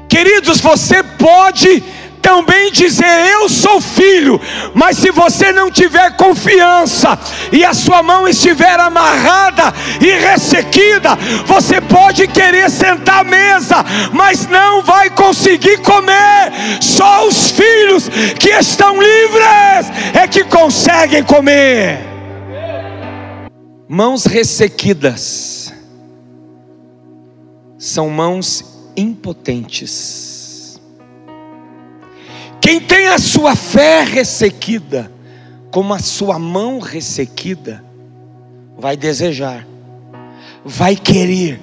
Queridos, 0.08 0.60
você 0.60 1.02
pode 1.02 1.82
também 2.20 2.70
dizer 2.70 3.06
eu 3.32 3.48
sou 3.48 3.80
filho, 3.80 4.40
mas 4.74 4.98
se 4.98 5.10
você 5.10 5.52
não 5.52 5.70
tiver 5.70 6.16
confiança 6.16 7.18
e 7.52 7.64
a 7.64 7.74
sua 7.74 8.02
mão 8.02 8.28
estiver 8.28 8.78
amarrada 8.78 9.72
e 10.00 10.10
ressequida, 10.12 11.16
você 11.46 11.80
pode 11.80 12.26
querer 12.28 12.70
sentar 12.70 13.20
à 13.20 13.24
mesa, 13.24 13.84
mas 14.12 14.46
não 14.46 14.82
vai 14.82 15.10
conseguir 15.10 15.78
comer. 15.78 16.52
Só 16.80 17.26
os 17.26 17.50
filhos 17.50 18.08
que 18.38 18.50
estão 18.50 19.00
livres 19.00 19.90
é 20.14 20.26
que 20.28 20.44
conseguem 20.44 21.22
comer. 21.22 21.98
Mãos 23.88 24.24
ressequidas 24.24 25.72
são 27.76 28.08
mãos 28.08 28.64
impotentes. 28.96 30.29
Quem 32.60 32.80
tem 32.80 33.08
a 33.08 33.18
sua 33.18 33.56
fé 33.56 34.04
ressequida, 34.04 35.10
como 35.70 35.94
a 35.94 35.98
sua 35.98 36.38
mão 36.38 36.78
ressequida, 36.78 37.82
vai 38.76 38.96
desejar, 38.96 39.66
vai 40.64 40.94
querer, 40.94 41.60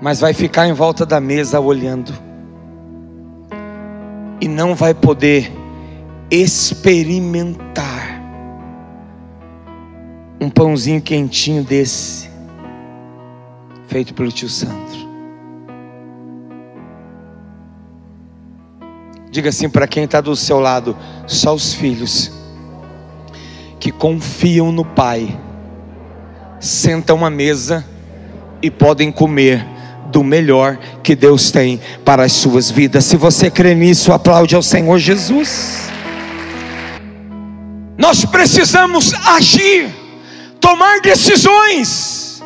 mas 0.00 0.20
vai 0.20 0.34
ficar 0.34 0.66
em 0.66 0.72
volta 0.72 1.06
da 1.06 1.20
mesa 1.20 1.60
olhando, 1.60 2.12
e 4.40 4.48
não 4.48 4.74
vai 4.74 4.92
poder 4.92 5.50
experimentar 6.30 8.20
um 10.40 10.50
pãozinho 10.50 11.00
quentinho 11.00 11.62
desse 11.62 12.28
feito 13.86 14.12
pelo 14.12 14.32
tio 14.32 14.48
Sandro. 14.48 15.03
Diga 19.34 19.48
assim 19.48 19.68
para 19.68 19.88
quem 19.88 20.04
está 20.04 20.20
do 20.20 20.36
seu 20.36 20.60
lado: 20.60 20.96
só 21.26 21.52
os 21.52 21.74
filhos 21.74 22.30
que 23.80 23.90
confiam 23.90 24.70
no 24.70 24.84
Pai 24.84 25.36
sentam 26.60 27.26
à 27.26 27.30
mesa 27.30 27.84
e 28.62 28.70
podem 28.70 29.10
comer 29.10 29.66
do 30.06 30.22
melhor 30.22 30.78
que 31.02 31.16
Deus 31.16 31.50
tem 31.50 31.80
para 32.04 32.22
as 32.22 32.30
suas 32.30 32.70
vidas. 32.70 33.06
Se 33.06 33.16
você 33.16 33.50
crê 33.50 33.74
nisso, 33.74 34.12
aplaude 34.12 34.54
ao 34.54 34.62
Senhor 34.62 35.00
Jesus. 35.00 35.88
Nós 37.98 38.24
precisamos 38.24 39.12
agir, 39.14 39.92
tomar 40.60 41.00
decisões. 41.00 42.40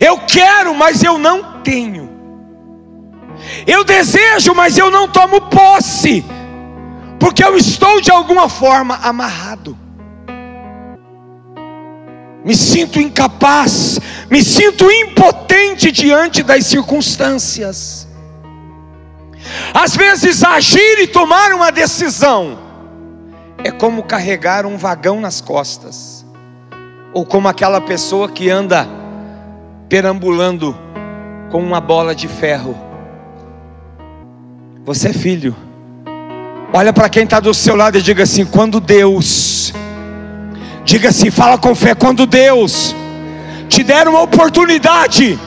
Eu 0.00 0.18
quero, 0.18 0.72
mas 0.72 1.02
eu 1.02 1.18
não 1.18 1.60
tenho. 1.64 2.13
Eu 3.66 3.84
desejo, 3.84 4.54
mas 4.54 4.76
eu 4.78 4.90
não 4.90 5.08
tomo 5.08 5.40
posse, 5.42 6.24
porque 7.18 7.44
eu 7.44 7.56
estou 7.56 8.00
de 8.00 8.10
alguma 8.10 8.48
forma 8.48 8.98
amarrado. 9.02 9.76
Me 12.44 12.54
sinto 12.54 13.00
incapaz, 13.00 13.98
me 14.30 14.42
sinto 14.42 14.90
impotente 14.90 15.90
diante 15.90 16.42
das 16.42 16.66
circunstâncias. 16.66 18.06
Às 19.72 19.96
vezes, 19.96 20.44
agir 20.44 20.98
e 21.00 21.06
tomar 21.06 21.52
uma 21.52 21.72
decisão 21.72 22.58
é 23.62 23.70
como 23.70 24.02
carregar 24.02 24.66
um 24.66 24.76
vagão 24.76 25.20
nas 25.20 25.40
costas, 25.40 26.24
ou 27.14 27.24
como 27.24 27.48
aquela 27.48 27.80
pessoa 27.80 28.28
que 28.28 28.50
anda 28.50 28.86
perambulando 29.88 30.76
com 31.50 31.62
uma 31.62 31.80
bola 31.80 32.14
de 32.14 32.28
ferro. 32.28 32.76
Você 34.84 35.08
é 35.08 35.12
filho. 35.14 35.56
Olha 36.70 36.92
para 36.92 37.08
quem 37.08 37.24
está 37.24 37.40
do 37.40 37.54
seu 37.54 37.74
lado 37.74 37.96
e 37.96 38.02
diga 38.02 38.24
assim: 38.24 38.44
quando 38.44 38.80
Deus, 38.80 39.72
diga 40.84 41.08
assim, 41.08 41.30
fala 41.30 41.56
com 41.56 41.74
fé, 41.74 41.94
quando 41.94 42.26
Deus 42.26 42.94
te 43.66 43.82
der 43.82 44.06
uma 44.06 44.20
oportunidade 44.20 45.38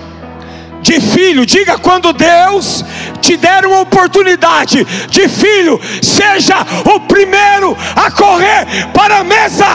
de 0.82 1.00
filho, 1.00 1.46
diga 1.46 1.78
quando 1.78 2.12
Deus 2.14 2.84
te 3.22 3.38
der 3.38 3.64
uma 3.64 3.82
oportunidade 3.82 4.84
de 5.08 5.28
filho, 5.28 5.80
seja 6.02 6.56
o 6.92 7.02
primeiro 7.02 7.78
a 7.96 8.10
correr 8.10 8.66
para 8.92 9.20
a 9.20 9.24
mesa. 9.24 9.68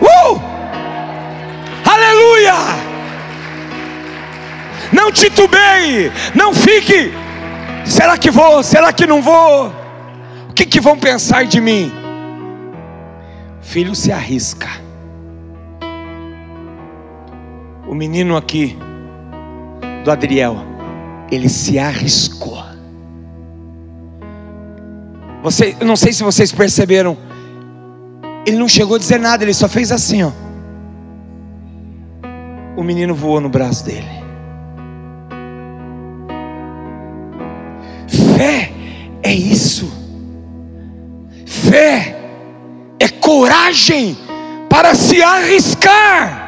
Uh! 0.00 0.40
Aleluia! 1.84 2.54
Não 4.92 5.10
titubeie, 5.10 6.12
não 6.36 6.54
fique. 6.54 7.21
Será 7.84 8.16
que 8.16 8.30
vou? 8.30 8.62
Será 8.62 8.92
que 8.92 9.06
não 9.06 9.20
vou? 9.22 9.72
O 10.48 10.52
que, 10.54 10.66
que 10.66 10.80
vão 10.80 10.98
pensar 10.98 11.44
de 11.44 11.60
mim? 11.60 11.92
Filho 13.60 13.94
se 13.94 14.12
arrisca. 14.12 14.68
O 17.88 17.94
menino 17.94 18.36
aqui 18.36 18.76
do 20.04 20.10
Adriel, 20.10 20.56
ele 21.30 21.48
se 21.48 21.78
arriscou. 21.78 22.62
Você, 25.42 25.76
eu 25.80 25.86
não 25.86 25.96
sei 25.96 26.12
se 26.12 26.22
vocês 26.22 26.52
perceberam, 26.52 27.16
ele 28.46 28.56
não 28.56 28.68
chegou 28.68 28.96
a 28.96 28.98
dizer 28.98 29.18
nada, 29.18 29.42
ele 29.42 29.54
só 29.54 29.68
fez 29.68 29.90
assim, 29.90 30.22
ó. 30.22 30.30
O 32.76 32.82
menino 32.82 33.14
voou 33.14 33.40
no 33.40 33.48
braço 33.48 33.84
dele. 33.84 34.21
Fé 38.36 38.72
é 39.22 39.32
isso. 39.32 39.90
Fé 41.46 42.16
é 42.98 43.08
coragem 43.08 44.16
para 44.68 44.94
se 44.94 45.22
arriscar. 45.22 46.42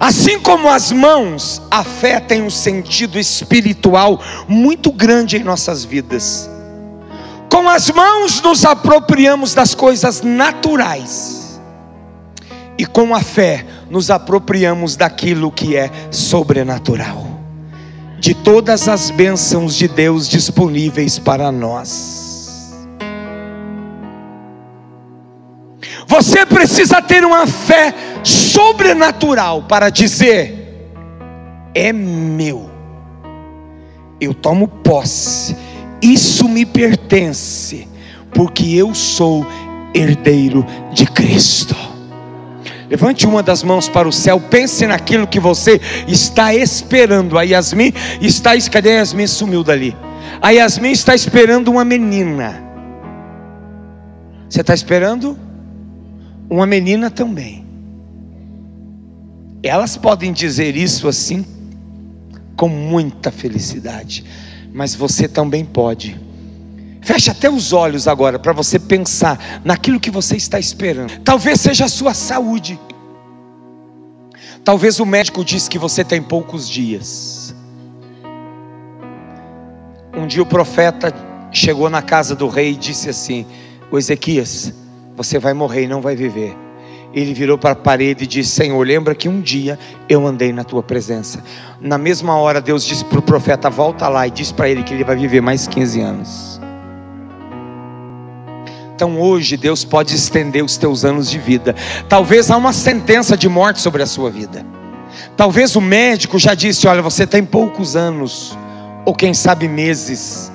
Assim 0.00 0.38
como 0.38 0.68
as 0.68 0.92
mãos, 0.92 1.60
a 1.70 1.82
fé 1.82 2.20
tem 2.20 2.42
um 2.42 2.50
sentido 2.50 3.18
espiritual 3.18 4.22
muito 4.46 4.92
grande 4.92 5.36
em 5.36 5.42
nossas 5.42 5.84
vidas. 5.84 6.48
Com 7.50 7.68
as 7.68 7.90
mãos 7.90 8.40
nos 8.40 8.64
apropriamos 8.64 9.54
das 9.54 9.74
coisas 9.74 10.22
naturais, 10.22 11.37
e 12.78 12.86
com 12.86 13.12
a 13.12 13.20
fé 13.20 13.66
nos 13.90 14.08
apropriamos 14.08 14.94
daquilo 14.94 15.50
que 15.50 15.76
é 15.76 15.90
sobrenatural, 16.12 17.26
de 18.20 18.32
todas 18.32 18.88
as 18.88 19.10
bênçãos 19.10 19.74
de 19.74 19.88
Deus 19.88 20.28
disponíveis 20.28 21.18
para 21.18 21.50
nós. 21.50 22.78
Você 26.06 26.46
precisa 26.46 27.02
ter 27.02 27.24
uma 27.24 27.46
fé 27.48 27.92
sobrenatural 28.22 29.64
para 29.64 29.90
dizer: 29.90 30.88
é 31.74 31.92
meu, 31.92 32.70
eu 34.20 34.32
tomo 34.32 34.68
posse, 34.68 35.56
isso 36.00 36.48
me 36.48 36.64
pertence, 36.64 37.88
porque 38.32 38.72
eu 38.74 38.94
sou 38.94 39.44
herdeiro 39.92 40.64
de 40.92 41.06
Cristo. 41.06 41.87
Levante 42.90 43.26
uma 43.26 43.42
das 43.42 43.62
mãos 43.62 43.88
para 43.88 44.08
o 44.08 44.12
céu, 44.12 44.40
pense 44.40 44.86
naquilo 44.86 45.26
que 45.26 45.38
você 45.38 45.80
está 46.06 46.54
esperando. 46.54 47.38
A 47.38 47.42
Yasmin 47.42 47.92
está, 48.20 48.58
cadê 48.70 48.90
a 48.90 48.94
Yasmin? 48.94 49.26
Sumiu 49.26 49.62
dali. 49.62 49.94
A 50.40 50.50
Yasmin 50.50 50.92
está 50.92 51.14
esperando 51.14 51.68
uma 51.68 51.84
menina. 51.84 52.64
Você 54.48 54.62
está 54.62 54.72
esperando? 54.72 55.38
Uma 56.48 56.66
menina 56.66 57.10
também. 57.10 57.66
Elas 59.62 59.96
podem 59.96 60.32
dizer 60.32 60.74
isso 60.74 61.08
assim 61.08 61.44
com 62.56 62.68
muita 62.68 63.30
felicidade, 63.30 64.24
mas 64.72 64.94
você 64.94 65.28
também 65.28 65.64
pode. 65.64 66.18
Feche 67.00 67.30
até 67.30 67.50
os 67.50 67.72
olhos 67.72 68.08
agora 68.08 68.38
para 68.38 68.52
você 68.52 68.78
pensar 68.78 69.60
naquilo 69.64 70.00
que 70.00 70.10
você 70.10 70.36
está 70.36 70.58
esperando. 70.58 71.18
Talvez 71.20 71.60
seja 71.60 71.84
a 71.84 71.88
sua 71.88 72.14
saúde. 72.14 72.78
Talvez 74.64 75.00
o 75.00 75.06
médico 75.06 75.44
disse 75.44 75.70
que 75.70 75.78
você 75.78 76.04
tem 76.04 76.22
poucos 76.22 76.68
dias. 76.68 77.54
Um 80.14 80.26
dia 80.26 80.42
o 80.42 80.46
profeta 80.46 81.14
chegou 81.52 81.88
na 81.88 82.02
casa 82.02 82.34
do 82.34 82.48
rei 82.48 82.72
e 82.72 82.76
disse 82.76 83.08
assim: 83.08 83.46
O 83.90 83.96
Ezequias, 83.96 84.74
você 85.16 85.38
vai 85.38 85.54
morrer 85.54 85.84
e 85.84 85.88
não 85.88 86.00
vai 86.00 86.16
viver 86.16 86.56
ele 87.12 87.32
virou 87.32 87.56
para 87.56 87.70
a 87.70 87.76
parede 87.76 88.24
e 88.24 88.26
disse: 88.26 88.50
Senhor, 88.50 88.86
lembra 88.86 89.14
que 89.14 89.28
um 89.28 89.40
dia 89.40 89.78
eu 90.08 90.26
andei 90.26 90.52
na 90.52 90.64
tua 90.64 90.82
presença. 90.82 91.42
Na 91.80 91.98
mesma 91.98 92.36
hora, 92.36 92.60
Deus 92.60 92.84
disse 92.84 93.04
para 93.04 93.18
o 93.18 93.22
profeta: 93.22 93.70
Volta 93.70 94.08
lá 94.08 94.26
e 94.26 94.30
diz 94.30 94.52
para 94.52 94.68
ele 94.68 94.82
que 94.82 94.94
ele 94.94 95.04
vai 95.04 95.16
viver 95.16 95.40
mais 95.40 95.66
15 95.66 96.00
anos. 96.00 96.57
Então 98.98 99.20
hoje 99.20 99.56
Deus 99.56 99.84
pode 99.84 100.12
estender 100.12 100.64
os 100.64 100.76
teus 100.76 101.04
anos 101.04 101.30
de 101.30 101.38
vida. 101.38 101.72
Talvez 102.08 102.50
há 102.50 102.56
uma 102.56 102.72
sentença 102.72 103.36
de 103.36 103.48
morte 103.48 103.80
sobre 103.80 104.02
a 104.02 104.06
sua 104.06 104.28
vida. 104.28 104.66
Talvez 105.36 105.76
o 105.76 105.80
médico 105.80 106.36
já 106.36 106.52
disse: 106.52 106.88
Olha, 106.88 107.00
você 107.00 107.24
tem 107.24 107.44
poucos 107.44 107.94
anos, 107.94 108.58
ou 109.06 109.14
quem 109.14 109.32
sabe 109.32 109.68
meses. 109.68 110.50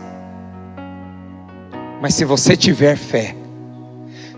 Mas 2.01 2.15
se 2.15 2.25
você 2.25 2.57
tiver 2.57 2.97
fé, 2.97 3.33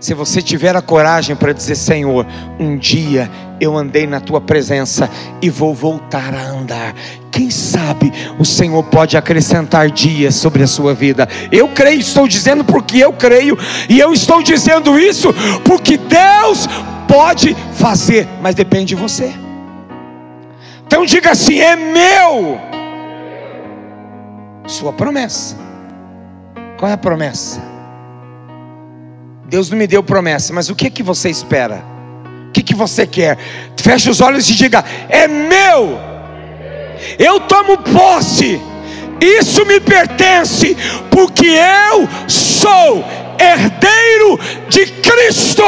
se 0.06 0.14
você 0.14 0.40
tiver 0.40 0.76
a 0.76 0.80
coragem 0.80 1.34
para 1.34 1.52
dizer: 1.52 1.74
Senhor, 1.74 2.24
um 2.60 2.76
dia 2.76 3.28
eu 3.60 3.76
andei 3.76 4.06
na 4.06 4.20
tua 4.20 4.40
presença 4.40 5.10
e 5.42 5.50
vou 5.50 5.74
voltar 5.74 6.32
a 6.32 6.46
andar. 6.46 6.94
Quem 7.28 7.50
sabe 7.50 8.12
o 8.38 8.44
Senhor 8.44 8.84
pode 8.84 9.16
acrescentar 9.16 9.90
dias 9.90 10.36
sobre 10.36 10.62
a 10.62 10.66
sua 10.68 10.94
vida. 10.94 11.28
Eu 11.50 11.66
creio, 11.70 11.98
estou 11.98 12.28
dizendo 12.28 12.64
porque 12.64 12.98
eu 12.98 13.12
creio, 13.14 13.58
e 13.88 13.98
eu 13.98 14.12
estou 14.12 14.44
dizendo 14.44 14.96
isso 14.96 15.34
porque 15.64 15.96
Deus 15.96 16.68
pode 17.08 17.56
fazer, 17.72 18.28
mas 18.40 18.54
depende 18.54 18.86
de 18.86 18.94
você. 18.94 19.34
Então 20.86 21.04
diga 21.04 21.32
assim: 21.32 21.58
é 21.58 21.74
meu. 21.74 22.60
Sua 24.68 24.92
promessa. 24.92 25.56
Qual 26.78 26.88
é 26.88 26.94
a 26.94 26.98
promessa? 26.98 27.75
Deus 29.48 29.70
não 29.70 29.78
me 29.78 29.86
deu 29.86 30.02
promessa, 30.02 30.52
mas 30.52 30.68
o 30.68 30.74
que 30.74 30.90
que 30.90 31.02
você 31.02 31.30
espera? 31.30 31.84
O 32.48 32.52
que 32.52 32.62
que 32.62 32.74
você 32.74 33.06
quer? 33.06 33.38
Feche 33.76 34.10
os 34.10 34.20
olhos 34.20 34.48
e 34.50 34.54
diga: 34.54 34.84
é 35.08 35.28
meu. 35.28 35.98
Eu 37.18 37.40
tomo 37.40 37.78
posse. 37.78 38.60
Isso 39.20 39.64
me 39.64 39.80
pertence, 39.80 40.76
porque 41.10 41.46
eu 41.46 42.06
sou 42.28 43.04
herdeiro 43.38 44.38
de 44.68 44.86
Cristo. 44.86 45.62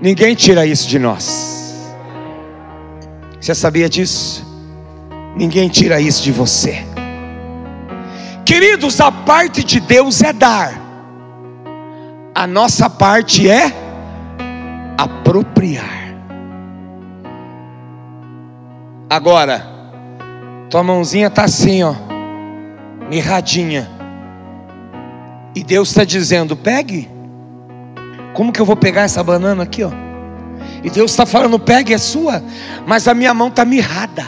Ninguém 0.00 0.34
tira 0.34 0.64
isso 0.64 0.86
de 0.86 0.98
nós. 0.98 1.88
Você 3.40 3.54
sabia 3.54 3.88
disso? 3.88 4.46
Ninguém 5.36 5.68
tira 5.68 6.00
isso 6.00 6.22
de 6.22 6.30
você. 6.30 6.84
Queridos, 8.44 9.00
a 9.00 9.10
parte 9.10 9.64
de 9.64 9.80
Deus 9.80 10.22
é 10.22 10.32
dar 10.32 10.87
a 12.38 12.46
nossa 12.46 12.88
parte 12.88 13.50
é 13.50 13.64
apropriar. 14.96 16.14
Agora, 19.10 19.66
tua 20.70 20.84
mãozinha 20.84 21.26
está 21.26 21.42
assim, 21.42 21.82
ó, 21.82 21.96
mirradinha. 23.10 23.90
E 25.52 25.64
Deus 25.64 25.88
está 25.88 26.04
dizendo: 26.04 26.56
pegue. 26.56 27.10
Como 28.34 28.52
que 28.52 28.60
eu 28.60 28.66
vou 28.66 28.76
pegar 28.76 29.02
essa 29.02 29.24
banana 29.24 29.64
aqui, 29.64 29.82
ó? 29.82 29.90
E 30.84 30.88
Deus 30.90 31.10
está 31.10 31.26
falando: 31.26 31.58
pegue, 31.58 31.92
é 31.92 31.98
sua. 31.98 32.40
Mas 32.86 33.08
a 33.08 33.14
minha 33.14 33.34
mão 33.34 33.48
está 33.48 33.64
mirrada. 33.64 34.24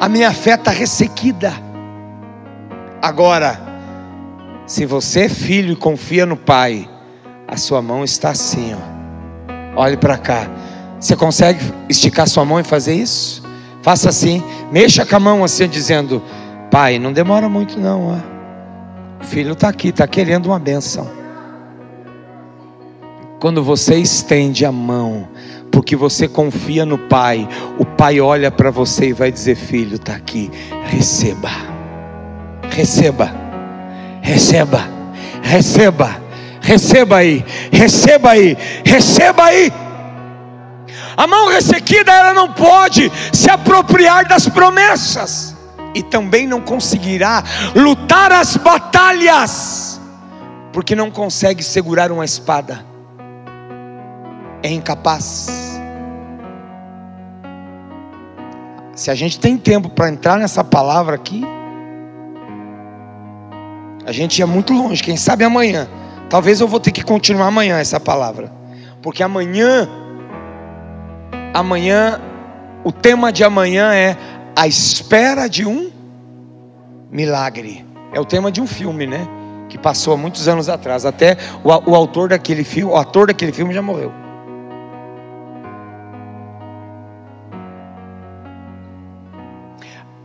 A 0.00 0.08
minha 0.08 0.32
fé 0.32 0.54
está 0.54 0.70
ressequida. 0.70 1.52
Agora, 3.02 3.67
se 4.68 4.84
você 4.84 5.20
é 5.20 5.28
filho 5.30 5.72
e 5.72 5.76
confia 5.76 6.26
no 6.26 6.36
Pai, 6.36 6.88
a 7.48 7.56
sua 7.56 7.80
mão 7.80 8.04
está 8.04 8.30
assim, 8.30 8.74
ó. 8.74 9.80
Olhe 9.80 9.96
para 9.96 10.18
cá. 10.18 10.46
Você 11.00 11.16
consegue 11.16 11.58
esticar 11.88 12.28
sua 12.28 12.44
mão 12.44 12.60
e 12.60 12.64
fazer 12.64 12.94
isso? 12.94 13.42
Faça 13.82 14.10
assim, 14.10 14.42
mexa 14.70 15.06
com 15.06 15.16
a 15.16 15.20
mão 15.20 15.42
assim, 15.42 15.66
dizendo: 15.66 16.22
Pai, 16.70 16.98
não 16.98 17.14
demora 17.14 17.48
muito 17.48 17.80
não, 17.80 18.08
ó. 18.08 19.22
O 19.22 19.24
filho 19.24 19.54
está 19.54 19.70
aqui, 19.70 19.88
está 19.88 20.06
querendo 20.06 20.46
uma 20.46 20.58
benção. 20.58 21.08
Quando 23.40 23.64
você 23.64 23.94
estende 23.94 24.66
a 24.66 24.72
mão, 24.72 25.28
porque 25.72 25.96
você 25.96 26.28
confia 26.28 26.84
no 26.84 26.98
Pai, 26.98 27.48
o 27.78 27.86
Pai 27.86 28.20
olha 28.20 28.50
para 28.50 28.70
você 28.70 29.08
e 29.08 29.12
vai 29.14 29.32
dizer: 29.32 29.54
Filho, 29.54 29.94
está 29.94 30.14
aqui, 30.14 30.50
receba, 30.84 31.50
receba, 32.70 33.47
receba, 34.28 34.84
receba, 35.42 36.20
receba 36.60 37.16
aí, 37.16 37.42
receba 37.72 38.32
aí, 38.32 38.56
receba 38.84 39.44
aí. 39.44 39.72
A 41.16 41.26
mão 41.26 41.48
ressequida, 41.48 42.12
ela 42.12 42.34
não 42.34 42.52
pode 42.52 43.10
se 43.32 43.50
apropriar 43.50 44.28
das 44.28 44.46
promessas, 44.46 45.56
e 45.94 46.02
também 46.02 46.46
não 46.46 46.60
conseguirá 46.60 47.42
lutar 47.74 48.30
as 48.30 48.56
batalhas, 48.58 49.98
porque 50.74 50.94
não 50.94 51.10
consegue 51.10 51.62
segurar 51.62 52.12
uma 52.12 52.24
espada, 52.24 52.84
é 54.62 54.68
incapaz. 54.68 55.80
Se 58.94 59.10
a 59.10 59.14
gente 59.14 59.40
tem 59.40 59.56
tempo 59.56 59.88
para 59.88 60.10
entrar 60.10 60.38
nessa 60.38 60.62
palavra 60.62 61.14
aqui, 61.14 61.42
a 64.08 64.12
gente 64.12 64.38
ia 64.38 64.46
muito 64.46 64.72
longe. 64.72 65.02
Quem 65.02 65.18
sabe 65.18 65.44
amanhã. 65.44 65.86
Talvez 66.30 66.62
eu 66.62 66.66
vou 66.66 66.80
ter 66.80 66.92
que 66.92 67.04
continuar 67.04 67.48
amanhã 67.48 67.78
essa 67.78 68.00
palavra. 68.00 68.50
Porque 69.02 69.22
amanhã, 69.22 69.86
amanhã, 71.52 72.18
o 72.82 72.90
tema 72.90 73.30
de 73.30 73.44
amanhã 73.44 73.92
é 73.92 74.16
a 74.56 74.66
espera 74.66 75.46
de 75.46 75.66
um 75.66 75.90
milagre. 77.10 77.84
É 78.10 78.18
o 78.18 78.24
tema 78.24 78.50
de 78.50 78.62
um 78.62 78.66
filme, 78.66 79.06
né? 79.06 79.28
Que 79.68 79.76
passou 79.76 80.14
há 80.14 80.16
muitos 80.16 80.48
anos 80.48 80.70
atrás. 80.70 81.04
Até 81.04 81.36
o, 81.62 81.90
o 81.90 81.94
autor 81.94 82.30
daquele 82.30 82.64
filme, 82.64 82.90
o 82.90 82.96
ator 82.96 83.26
daquele 83.26 83.52
filme 83.52 83.74
já 83.74 83.82
morreu. 83.82 84.10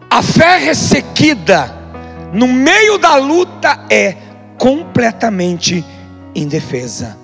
A 0.10 0.22
fé 0.22 0.58
ressequida 0.58 1.83
no 2.34 2.48
meio 2.48 2.98
da 2.98 3.16
luta 3.16 3.86
é 3.90 4.18
completamente 4.58 5.86
indefesa. 6.36 7.16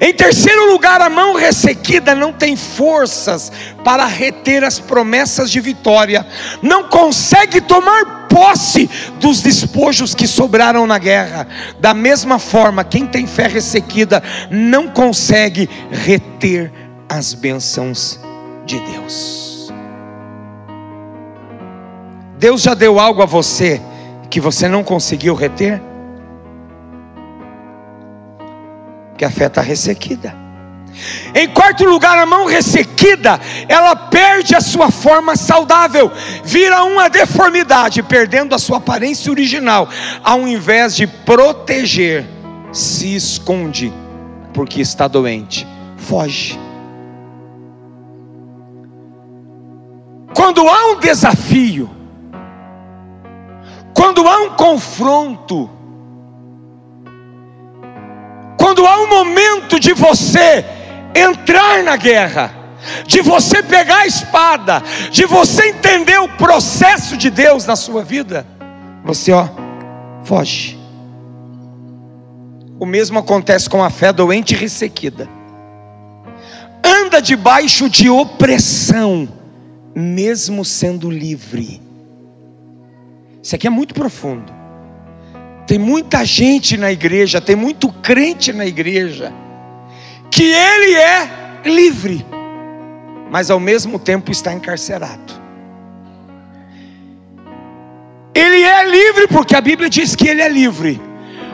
Em 0.00 0.12
terceiro 0.12 0.72
lugar, 0.72 1.02
a 1.02 1.10
mão 1.10 1.34
ressequida 1.34 2.14
não 2.14 2.32
tem 2.32 2.56
forças 2.56 3.52
para 3.84 4.06
reter 4.06 4.64
as 4.64 4.78
promessas 4.78 5.50
de 5.50 5.60
vitória, 5.60 6.26
não 6.62 6.84
consegue 6.84 7.60
tomar 7.60 8.26
posse 8.28 8.88
dos 9.20 9.42
despojos 9.42 10.14
que 10.14 10.26
sobraram 10.26 10.86
na 10.86 10.98
guerra. 10.98 11.46
Da 11.78 11.92
mesma 11.92 12.38
forma, 12.38 12.82
quem 12.84 13.06
tem 13.06 13.26
fé 13.26 13.46
ressequida 13.46 14.22
não 14.50 14.88
consegue 14.88 15.68
reter 15.90 16.72
as 17.08 17.34
bênçãos 17.34 18.18
de 18.64 18.80
Deus. 18.80 19.72
Deus 22.38 22.62
já 22.62 22.74
deu 22.74 22.98
algo 22.98 23.22
a 23.22 23.26
você 23.26 23.80
que 24.34 24.40
você 24.40 24.66
não 24.66 24.82
conseguiu 24.82 25.32
reter? 25.32 25.80
Que 29.16 29.24
a 29.24 29.30
fé 29.30 29.46
está 29.46 29.60
ressequida. 29.60 30.34
Em 31.32 31.48
quarto 31.50 31.84
lugar, 31.84 32.18
a 32.18 32.26
mão 32.26 32.44
ressequida, 32.44 33.38
ela 33.68 33.94
perde 33.94 34.56
a 34.56 34.60
sua 34.60 34.90
forma 34.90 35.36
saudável, 35.36 36.10
vira 36.44 36.82
uma 36.82 37.08
deformidade, 37.08 38.02
perdendo 38.02 38.56
a 38.56 38.58
sua 38.58 38.78
aparência 38.78 39.30
original, 39.30 39.88
ao 40.24 40.40
invés 40.48 40.96
de 40.96 41.06
proteger, 41.06 42.26
se 42.72 43.14
esconde, 43.14 43.92
porque 44.52 44.80
está 44.80 45.06
doente, 45.06 45.64
foge. 45.96 46.58
Quando 50.34 50.68
há 50.68 50.86
um 50.90 50.98
desafio, 50.98 51.88
quando 53.94 54.26
há 54.28 54.40
um 54.40 54.50
confronto, 54.50 55.70
quando 58.58 58.84
há 58.84 59.00
um 59.02 59.08
momento 59.08 59.78
de 59.78 59.92
você 59.94 60.64
entrar 61.14 61.84
na 61.84 61.96
guerra, 61.96 62.52
de 63.06 63.20
você 63.22 63.62
pegar 63.62 64.00
a 64.00 64.06
espada, 64.06 64.82
de 65.10 65.24
você 65.24 65.68
entender 65.68 66.18
o 66.18 66.28
processo 66.28 67.16
de 67.16 67.30
Deus 67.30 67.64
na 67.64 67.76
sua 67.76 68.02
vida, 68.02 68.44
você 69.04 69.32
ó, 69.32 69.48
foge. 70.24 70.78
O 72.80 72.84
mesmo 72.84 73.18
acontece 73.20 73.70
com 73.70 73.82
a 73.82 73.90
fé 73.90 74.12
doente 74.12 74.54
e 74.54 74.58
ressequida. 74.58 75.28
Anda 76.84 77.22
debaixo 77.22 77.88
de 77.88 78.10
opressão, 78.10 79.28
mesmo 79.94 80.64
sendo 80.64 81.08
livre. 81.08 81.83
Isso 83.44 83.54
aqui 83.54 83.66
é 83.66 83.70
muito 83.70 83.92
profundo. 83.92 84.50
Tem 85.66 85.78
muita 85.78 86.24
gente 86.24 86.78
na 86.78 86.90
igreja, 86.90 87.42
tem 87.42 87.54
muito 87.54 87.92
crente 87.92 88.54
na 88.54 88.64
igreja, 88.64 89.30
que 90.30 90.42
ele 90.42 90.94
é 90.94 91.60
livre, 91.66 92.24
mas 93.30 93.50
ao 93.50 93.60
mesmo 93.60 93.98
tempo 93.98 94.30
está 94.30 94.50
encarcerado. 94.50 95.34
Ele 98.34 98.62
é 98.62 98.90
livre 98.90 99.28
porque 99.28 99.54
a 99.54 99.60
Bíblia 99.60 99.90
diz 99.90 100.16
que 100.16 100.26
ele 100.26 100.40
é 100.40 100.48
livre, 100.48 100.98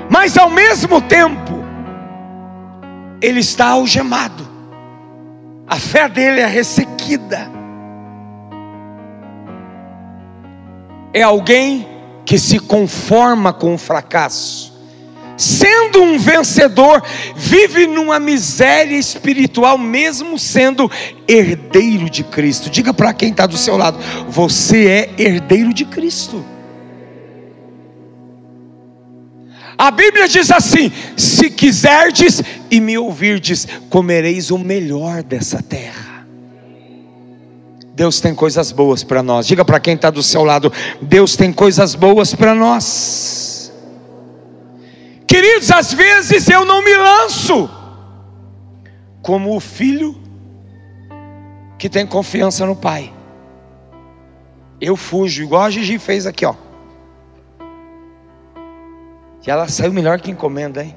mas 0.09 0.38
ao 0.38 0.48
mesmo 0.48 1.00
tempo, 1.03 1.59
ele 3.20 3.40
está 3.40 3.66
algemado, 3.70 4.48
a 5.66 5.76
fé 5.76 6.09
dele 6.09 6.40
é 6.40 6.46
ressequida. 6.46 7.60
É 11.12 11.23
alguém 11.23 11.87
que 12.25 12.38
se 12.38 12.59
conforma 12.59 13.53
com 13.53 13.75
o 13.75 13.79
fracasso. 13.79 14.70
Sendo 15.37 16.03
um 16.03 16.18
vencedor, 16.18 17.03
vive 17.35 17.87
numa 17.87 18.18
miséria 18.18 18.96
espiritual, 18.96 19.79
mesmo 19.79 20.38
sendo 20.38 20.90
herdeiro 21.27 22.11
de 22.11 22.23
Cristo. 22.23 22.68
Diga 22.68 22.92
para 22.92 23.14
quem 23.14 23.31
está 23.31 23.46
do 23.46 23.57
seu 23.57 23.77
lado: 23.77 23.99
você 24.29 24.87
é 24.87 25.14
herdeiro 25.23 25.73
de 25.73 25.87
Cristo. 25.87 26.44
A 29.79 29.90
Bíblia 29.90 30.29
diz 30.29 30.51
assim: 30.51 30.92
se 31.16 31.49
quiserdes 31.49 32.42
e 32.70 32.79
me 32.79 32.99
ouvirdes, 32.99 33.66
comereis 33.88 34.51
o 34.51 34.59
melhor 34.59 35.23
dessa 35.23 35.62
terra. 35.62 36.10
Deus 38.00 38.18
tem 38.18 38.34
coisas 38.34 38.72
boas 38.72 39.04
para 39.04 39.22
nós. 39.22 39.46
Diga 39.46 39.62
para 39.62 39.78
quem 39.78 39.94
está 39.94 40.08
do 40.08 40.22
seu 40.22 40.42
lado: 40.42 40.72
Deus 41.02 41.36
tem 41.36 41.52
coisas 41.52 41.94
boas 41.94 42.34
para 42.34 42.54
nós. 42.54 43.70
Queridos, 45.26 45.70
às 45.70 45.92
vezes 45.92 46.48
eu 46.48 46.64
não 46.64 46.82
me 46.82 46.96
lanço 46.96 47.68
como 49.20 49.54
o 49.54 49.60
filho 49.60 50.18
que 51.78 51.90
tem 51.90 52.06
confiança 52.06 52.64
no 52.64 52.74
pai. 52.74 53.12
Eu 54.80 54.96
fujo, 54.96 55.42
igual 55.42 55.64
a 55.64 55.70
Gigi 55.70 55.98
fez 55.98 56.26
aqui, 56.26 56.46
ó. 56.46 56.54
E 59.46 59.50
ela 59.50 59.68
saiu 59.68 59.92
melhor 59.92 60.22
que 60.22 60.30
encomenda, 60.30 60.82
hein? 60.82 60.96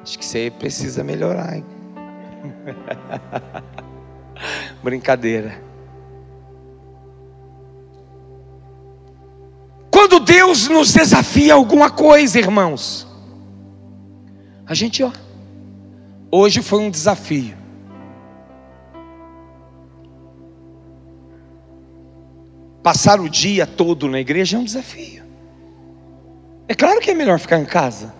Acho 0.00 0.16
que 0.16 0.24
você 0.24 0.48
precisa 0.48 1.02
melhorar, 1.02 1.56
hein? 1.56 1.75
Brincadeira. 4.82 5.60
Quando 9.90 10.20
Deus 10.20 10.68
nos 10.68 10.92
desafia 10.92 11.54
alguma 11.54 11.90
coisa, 11.90 12.38
irmãos, 12.38 13.06
A 14.68 14.74
gente, 14.74 15.02
ó. 15.02 15.12
Hoje 16.30 16.60
foi 16.60 16.80
um 16.80 16.90
desafio. 16.90 17.56
Passar 22.82 23.20
o 23.20 23.28
dia 23.28 23.66
todo 23.66 24.08
na 24.08 24.18
igreja 24.18 24.56
é 24.56 24.60
um 24.60 24.64
desafio. 24.64 25.24
É 26.68 26.74
claro 26.74 27.00
que 27.00 27.10
é 27.10 27.14
melhor 27.14 27.38
ficar 27.38 27.58
em 27.58 27.64
casa. 27.64 28.12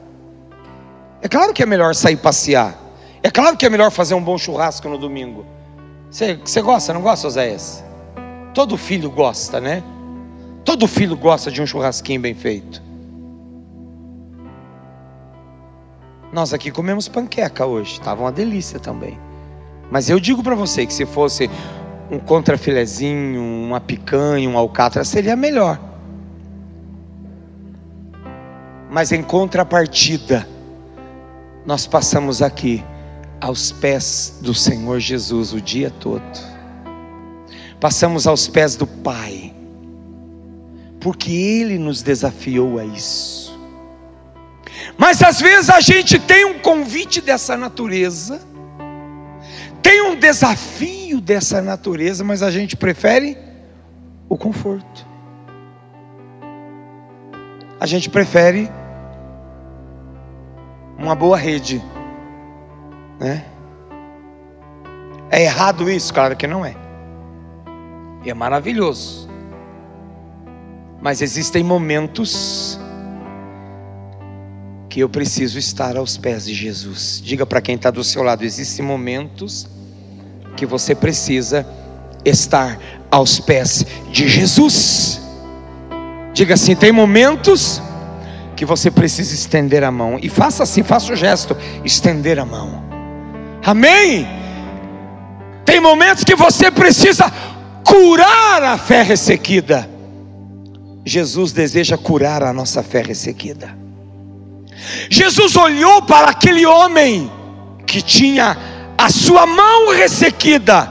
É 1.20 1.29
claro 1.29 1.52
que 1.52 1.62
é 1.62 1.66
melhor 1.66 1.94
sair 1.94 2.16
passear. 2.16 2.79
É 3.26 3.30
claro 3.30 3.56
que 3.56 3.66
é 3.66 3.68
melhor 3.68 3.90
fazer 3.90 4.14
um 4.14 4.22
bom 4.22 4.38
churrasco 4.38 4.88
no 4.88 4.96
domingo. 4.96 5.44
Você, 6.08 6.36
você 6.36 6.62
gosta, 6.62 6.94
não 6.94 7.02
gosta, 7.02 7.26
Oséias? 7.26 7.84
Todo 8.54 8.76
filho 8.76 9.10
gosta, 9.10 9.60
né? 9.60 9.82
Todo 10.64 10.86
filho 10.86 11.16
gosta 11.16 11.50
de 11.50 11.60
um 11.60 11.66
churrasquinho 11.66 12.20
bem 12.20 12.34
feito. 12.34 12.80
Nós 16.32 16.54
aqui 16.54 16.70
comemos 16.70 17.08
panqueca 17.08 17.66
hoje, 17.66 17.94
estava 17.94 18.22
uma 18.22 18.30
delícia 18.30 18.78
também. 18.78 19.18
Mas 19.90 20.08
eu 20.08 20.20
digo 20.20 20.40
para 20.40 20.54
você 20.54 20.86
que 20.86 20.94
se 20.94 21.04
fosse 21.04 21.50
um 22.08 22.20
contrafilezinho, 22.20 23.42
uma 23.42 23.80
picanha, 23.80 24.48
um 24.48 24.56
alcatra, 24.56 25.02
seria 25.02 25.34
melhor. 25.34 25.80
Mas 28.88 29.10
em 29.10 29.20
contrapartida, 29.20 30.46
nós 31.66 31.88
passamos 31.88 32.40
aqui 32.40 32.84
aos 33.46 33.70
pés 33.70 34.38
do 34.42 34.52
Senhor 34.52 34.98
Jesus 34.98 35.52
o 35.52 35.61
dia 35.61 35.88
todo. 35.88 36.22
Passamos 37.78 38.26
aos 38.26 38.48
pés 38.48 38.74
do 38.74 38.87
Pai, 38.88 39.54
porque 40.98 41.30
Ele 41.30 41.78
nos 41.78 42.02
desafiou 42.02 42.80
a 42.80 42.85
isso. 42.85 43.56
Mas 44.98 45.22
às 45.22 45.40
vezes 45.40 45.70
a 45.70 45.78
gente 45.78 46.18
tem 46.18 46.44
um 46.44 46.59
convite 46.59 47.20
dessa 47.20 47.56
natureza, 47.56 48.40
tem 49.80 50.02
um 50.02 50.16
desafio 50.16 51.20
dessa 51.20 51.62
natureza, 51.62 52.24
mas 52.24 52.42
a 52.42 52.50
gente 52.50 52.76
prefere 52.76 53.38
o 54.28 54.37
conforto. 54.37 55.06
A 57.78 57.87
gente 57.87 58.11
prefere 58.11 58.68
uma 60.98 61.14
boa 61.14 61.37
rede, 61.37 61.80
né? 63.18 63.44
É 65.31 65.42
errado 65.42 65.90
isso? 65.90 66.12
Claro 66.12 66.37
que 66.37 66.46
não 66.46 66.64
é. 66.64 66.74
E 68.24 68.31
é 68.31 68.35
maravilhoso. 68.35 69.29
Mas 71.00 71.20
existem 71.20 71.62
momentos 71.62 72.81
que 74.88 75.00
eu 75.00 75.09
preciso 75.09 75.59
estar 75.59 75.96
aos 75.96 76.16
pés 76.16 76.46
de 76.46 76.55
Jesus. 76.55 77.20
Diga 77.22 77.44
para 77.44 77.61
quem 77.61 77.74
está 77.74 77.90
do 77.90 78.02
seu 78.02 78.22
lado: 78.22 78.44
existem 78.44 78.85
momentos 78.85 79.68
que 80.57 80.64
você 80.64 80.94
precisa 80.94 81.66
estar 82.24 82.79
aos 83.11 83.38
pés 83.38 83.85
de 84.11 84.29
Jesus. 84.29 85.20
Diga 86.33 86.55
assim: 86.55 86.74
tem 86.74 86.92
momentos 86.92 87.83
que 88.57 88.64
você 88.64 88.90
precisa 88.90 89.35
estender 89.35 89.85
a 89.85 89.90
mão. 89.90 90.18
E 90.22 90.29
faça 90.29 90.62
assim, 90.62 90.83
faça 90.83 91.12
o 91.12 91.16
gesto: 91.16 91.57
estender 91.85 92.38
a 92.38 92.44
mão. 92.44 92.86
Amém? 93.66 94.24
Tem 95.64 95.81
momentos 95.81 96.22
que 96.22 96.37
você 96.37 96.70
precisa 96.70 97.29
curar 97.85 98.62
a 98.62 98.79
fé 98.79 99.02
ressequida. 99.02 99.90
Jesus 101.05 101.50
deseja 101.50 101.98
curar 101.98 102.44
a 102.44 102.52
nossa 102.52 102.81
fé 102.81 103.02
ressequida. 103.02 103.76
Jesus 105.11 105.57
olhou 105.57 106.00
para 106.02 106.29
aquele 106.29 106.64
homem 106.64 107.29
que 107.85 108.00
tinha 108.00 108.57
a 108.96 109.11
sua 109.11 109.44
mão 109.46 109.90
ressequida. 109.90 110.88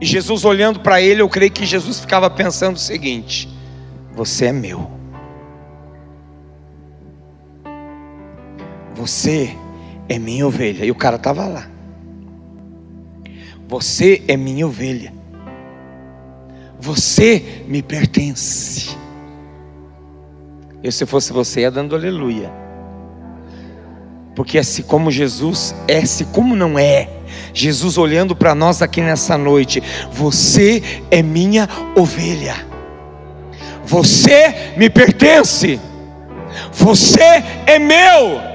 E 0.00 0.04
Jesus 0.06 0.44
olhando 0.44 0.80
para 0.80 1.00
ele, 1.00 1.22
eu 1.22 1.28
creio 1.28 1.52
que 1.52 1.64
Jesus 1.64 2.00
ficava 2.00 2.28
pensando 2.28 2.74
o 2.74 2.80
seguinte: 2.80 3.48
Você 4.16 4.46
é 4.46 4.52
meu. 4.52 4.90
Você 8.96 9.56
é 9.56 9.69
minha 10.18 10.46
ovelha. 10.46 10.84
E 10.84 10.90
o 10.90 10.94
cara 10.94 11.16
estava 11.16 11.46
lá. 11.46 11.68
Você 13.68 14.22
é 14.26 14.36
minha 14.36 14.66
ovelha. 14.66 15.12
Você 16.78 17.62
me 17.68 17.82
pertence. 17.82 18.96
Eu, 20.82 20.90
se 20.90 21.06
fosse 21.06 21.32
você, 21.32 21.60
ia 21.60 21.70
dando 21.70 21.94
aleluia. 21.94 22.50
Porque 24.34 24.58
assim 24.58 24.82
como 24.82 25.10
Jesus 25.10 25.74
é, 25.86 25.98
assim 25.98 26.24
como 26.24 26.56
não 26.56 26.78
é. 26.78 27.08
Jesus 27.52 27.98
olhando 27.98 28.34
para 28.34 28.54
nós 28.54 28.80
aqui 28.80 29.00
nessa 29.00 29.36
noite, 29.36 29.82
você 30.10 30.82
é 31.10 31.22
minha 31.22 31.68
ovelha. 31.94 32.56
Você 33.84 34.72
me 34.76 34.88
pertence. 34.88 35.78
Você 36.72 37.44
é 37.66 37.78
meu. 37.78 38.49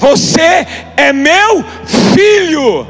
Você 0.00 0.66
é 0.96 1.12
meu 1.12 1.62
filho. 2.14 2.86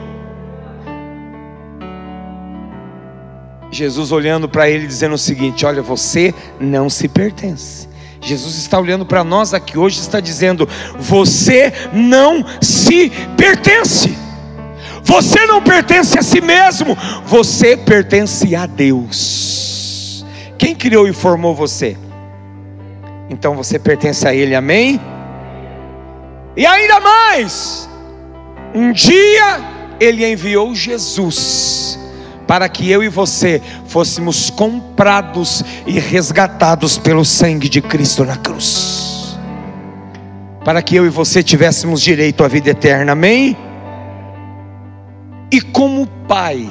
Jesus 3.72 4.12
olhando 4.12 4.48
para 4.48 4.70
ele 4.70 4.86
dizendo 4.86 5.16
o 5.16 5.18
seguinte: 5.18 5.66
Olha, 5.66 5.82
você 5.82 6.32
não 6.60 6.88
se 6.88 7.08
pertence. 7.08 7.88
Jesus 8.20 8.54
está 8.56 8.78
olhando 8.78 9.04
para 9.04 9.24
nós 9.24 9.52
aqui 9.52 9.76
hoje 9.76 9.98
e 9.98 10.02
está 10.02 10.20
dizendo: 10.20 10.68
Você 11.00 11.72
não 11.92 12.44
se 12.62 13.10
pertence. 13.36 14.16
Você 15.02 15.44
não 15.46 15.60
pertence 15.60 16.16
a 16.16 16.22
si 16.22 16.40
mesmo, 16.40 16.96
você 17.26 17.76
pertence 17.76 18.54
a 18.54 18.66
Deus. 18.66 20.24
Quem 20.56 20.76
criou 20.76 21.08
e 21.08 21.12
formou 21.12 21.56
você? 21.56 21.96
Então 23.28 23.56
você 23.56 23.80
pertence 23.80 24.28
a 24.28 24.32
Ele, 24.32 24.54
amém? 24.54 25.00
E 26.60 26.66
ainda 26.66 27.00
mais, 27.00 27.88
um 28.74 28.92
dia 28.92 29.60
Ele 29.98 30.30
enviou 30.30 30.74
Jesus 30.74 31.98
para 32.46 32.68
que 32.68 32.90
eu 32.90 33.02
e 33.02 33.08
você 33.08 33.62
fôssemos 33.86 34.50
comprados 34.50 35.64
e 35.86 35.98
resgatados 35.98 36.98
pelo 36.98 37.24
sangue 37.24 37.66
de 37.66 37.80
Cristo 37.80 38.26
na 38.26 38.36
cruz. 38.36 39.38
Para 40.62 40.82
que 40.82 40.96
eu 40.96 41.06
e 41.06 41.08
você 41.08 41.42
tivéssemos 41.42 42.02
direito 42.02 42.44
à 42.44 42.48
vida 42.48 42.68
eterna, 42.68 43.12
amém? 43.12 43.56
E 45.50 45.62
como 45.62 46.06
Pai, 46.28 46.70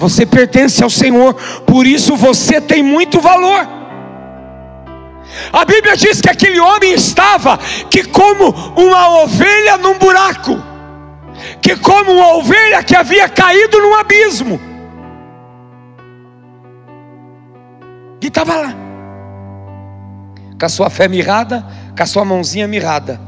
Você 0.07 0.25
pertence 0.25 0.85
ao 0.85 0.89
Senhor, 0.89 1.35
por 1.67 1.85
isso 1.85 2.15
você 2.15 2.61
tem 2.61 2.81
muito 2.81 3.21
valor. 3.21 3.67
A 5.53 5.65
Bíblia 5.65 5.97
diz 5.97 6.21
que 6.21 6.31
aquele 6.31 6.61
homem 6.61 6.93
estava 6.93 7.59
que 7.91 8.05
como 8.05 8.51
uma 8.77 9.23
ovelha 9.23 9.77
num 9.77 9.99
buraco, 9.99 10.63
que 11.61 11.75
como 11.75 12.13
uma 12.13 12.37
ovelha 12.37 12.85
que 12.85 12.95
havia 12.95 13.29
caído 13.29 13.81
num 13.81 13.97
abismo. 13.97 14.61
E 18.23 18.29
estava 18.29 18.55
lá, 18.55 18.75
com 20.57 20.67
a 20.67 20.69
sua 20.69 20.89
fé 20.89 21.09
mirrada, 21.09 21.67
com 21.97 22.03
a 22.05 22.07
sua 22.07 22.25
mãozinha 22.25 22.69
mirrada, 22.69 23.21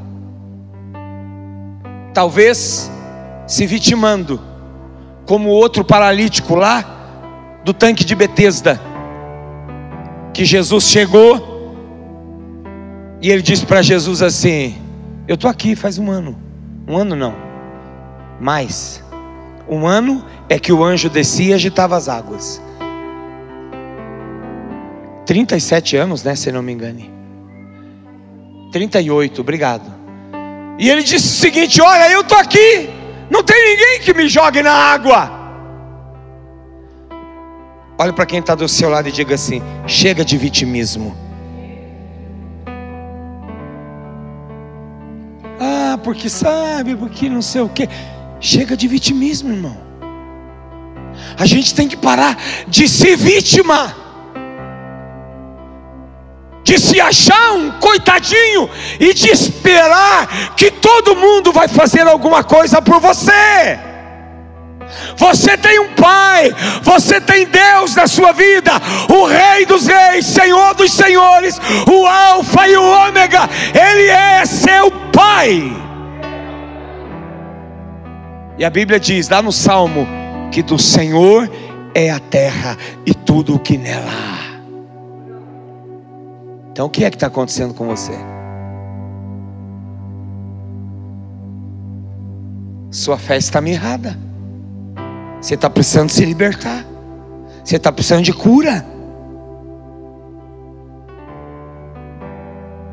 talvez 2.14 2.88
se 3.48 3.66
vitimando, 3.66 4.47
como 5.28 5.50
o 5.50 5.52
outro 5.52 5.84
paralítico 5.84 6.54
lá 6.54 7.60
do 7.62 7.74
tanque 7.74 8.02
de 8.02 8.14
Betesda, 8.14 8.80
que 10.32 10.42
Jesus 10.42 10.84
chegou 10.84 11.76
e 13.20 13.30
ele 13.30 13.42
disse 13.42 13.66
para 13.66 13.82
Jesus 13.82 14.22
assim: 14.22 14.78
Eu 15.28 15.34
estou 15.34 15.50
aqui 15.50 15.76
faz 15.76 15.98
um 15.98 16.10
ano. 16.10 16.36
Um 16.88 16.96
ano 16.96 17.14
não, 17.14 17.34
mais. 18.40 19.04
Um 19.68 19.86
ano 19.86 20.24
é 20.48 20.58
que 20.58 20.72
o 20.72 20.82
anjo 20.82 21.10
descia 21.10 21.50
e 21.50 21.52
agitava 21.52 21.94
as 21.94 22.08
águas. 22.08 22.62
37 25.26 25.94
anos, 25.98 26.24
né? 26.24 26.34
Se 26.34 26.50
não 26.50 26.62
me 26.62 26.72
engane. 26.72 27.12
38, 28.72 29.42
obrigado. 29.42 29.92
E 30.78 30.88
ele 30.88 31.02
disse 31.02 31.26
o 31.26 31.40
seguinte: 31.40 31.82
Olha, 31.82 32.10
eu 32.10 32.22
estou 32.22 32.38
aqui, 32.38 32.88
não 33.30 33.42
tem 33.42 33.56
ninguém 33.70 34.00
que 34.00 34.14
me 34.14 34.28
jogue 34.28 34.62
na 34.62 34.72
água. 34.72 35.30
Olha 37.98 38.12
para 38.12 38.26
quem 38.26 38.38
está 38.38 38.54
do 38.54 38.68
seu 38.68 38.88
lado 38.88 39.08
e 39.08 39.12
diga 39.12 39.34
assim: 39.34 39.62
chega 39.86 40.24
de 40.24 40.36
vitimismo. 40.36 41.16
Ah, 45.60 45.98
porque 46.02 46.28
sabe, 46.28 46.94
porque 46.94 47.28
não 47.28 47.42
sei 47.42 47.60
o 47.60 47.68
que. 47.68 47.88
Chega 48.40 48.76
de 48.76 48.86
vitimismo, 48.86 49.52
irmão. 49.52 49.76
A 51.36 51.44
gente 51.44 51.74
tem 51.74 51.88
que 51.88 51.96
parar 51.96 52.36
de 52.68 52.88
ser 52.88 53.16
vítima 53.16 53.94
de 56.68 56.78
se 56.78 57.00
achar 57.00 57.52
um 57.52 57.70
coitadinho 57.70 58.68
e 59.00 59.14
de 59.14 59.30
esperar 59.30 60.54
que 60.54 60.70
todo 60.70 61.16
mundo 61.16 61.50
vai 61.50 61.66
fazer 61.66 62.06
alguma 62.06 62.44
coisa 62.44 62.82
por 62.82 63.00
você. 63.00 63.78
Você 65.16 65.56
tem 65.56 65.80
um 65.80 65.94
Pai, 65.94 66.54
você 66.82 67.22
tem 67.22 67.46
Deus 67.46 67.94
na 67.96 68.06
sua 68.06 68.32
vida, 68.32 68.72
o 69.08 69.24
Rei 69.24 69.64
dos 69.64 69.86
Reis, 69.86 70.26
Senhor 70.26 70.74
dos 70.74 70.92
Senhores, 70.92 71.58
o 71.90 72.06
Alfa 72.06 72.68
e 72.68 72.76
o 72.76 72.82
Ômega, 72.82 73.48
Ele 73.74 74.08
é 74.08 74.44
seu 74.44 74.90
Pai. 75.10 75.74
E 78.58 78.64
a 78.64 78.68
Bíblia 78.68 79.00
diz 79.00 79.30
lá 79.30 79.40
no 79.40 79.52
Salmo 79.52 80.06
que 80.52 80.62
do 80.62 80.78
Senhor 80.78 81.50
é 81.94 82.10
a 82.10 82.18
terra 82.18 82.76
e 83.06 83.14
tudo 83.14 83.54
o 83.54 83.58
que 83.58 83.78
nela 83.78 84.10
há. 84.10 84.47
Então 86.78 86.86
o 86.86 86.90
que 86.90 87.04
é 87.04 87.10
que 87.10 87.16
está 87.16 87.26
acontecendo 87.26 87.74
com 87.74 87.88
você? 87.88 88.12
Sua 92.88 93.18
fé 93.18 93.36
está 93.36 93.60
mirrada. 93.60 94.16
Você 95.40 95.54
está 95.54 95.68
precisando 95.68 96.08
se 96.08 96.24
libertar. 96.24 96.86
Você 97.64 97.74
está 97.74 97.90
precisando 97.90 98.22
de 98.22 98.32
cura. 98.32 98.86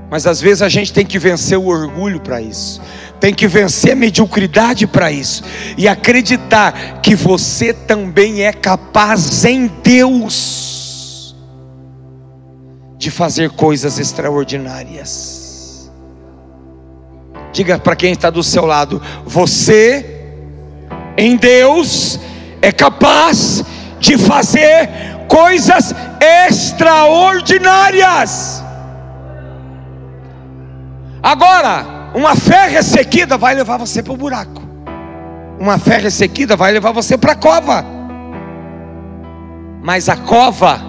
Mas 0.10 0.26
às 0.26 0.42
vezes 0.42 0.64
a 0.64 0.70
gente 0.70 0.92
tem 0.92 1.06
que 1.06 1.20
vencer 1.20 1.56
o 1.56 1.68
orgulho 1.68 2.20
para 2.20 2.42
isso, 2.42 2.82
tem 3.20 3.36
que 3.36 3.48
vencer 3.48 3.92
a 3.92 3.96
mediocridade 3.96 4.88
para 4.88 5.12
isso, 5.12 5.44
e 5.78 5.88
acreditar 5.88 7.02
que 7.02 7.14
você 7.14 7.72
também 7.72 8.46
é 8.46 8.52
capaz 8.52 9.46
em 9.46 9.68
Deus 9.84 10.75
de 13.06 13.12
fazer 13.12 13.51
coisas 13.51 13.99
extraordinárias. 13.99 15.91
Diga 17.53 17.78
para 17.78 17.95
quem 17.95 18.14
está 18.14 18.32
do 18.32 18.41
seu 18.41 18.66
lado: 18.66 18.99
você, 19.24 20.34
em 21.16 21.38
Deus, 21.38 22.20
é 22.64 22.72
capaz 22.72 23.64
de 23.99 24.18
fazer 24.18 24.89
coisas 25.28 25.93
extraordinárias. 26.20 28.64
Agora, 31.22 32.10
uma 32.16 32.36
fé 32.36 32.68
ressequida 32.68 33.38
vai 33.38 33.53
levar 33.53 33.78
você 33.78 34.01
para 34.01 34.14
o 34.14 34.18
buraco. 34.18 34.64
Uma 35.60 35.78
fé 35.78 35.97
ressequida 35.97 36.56
vai 36.56 36.72
levar 36.72 36.91
você 36.91 37.20
para 37.20 37.34
a 37.34 37.36
cova. 37.36 37.86
Mas 39.84 40.10
a 40.10 40.18
cova, 40.18 40.82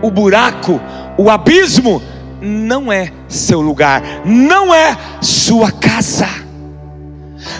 o 0.00 0.08
buraco, 0.08 0.80
o 1.18 1.28
abismo 1.28 2.00
não 2.40 2.92
é 2.92 3.12
seu 3.28 3.60
lugar, 3.60 4.00
não 4.24 4.72
é 4.72 4.96
sua 5.20 5.72
casa, 5.72 6.28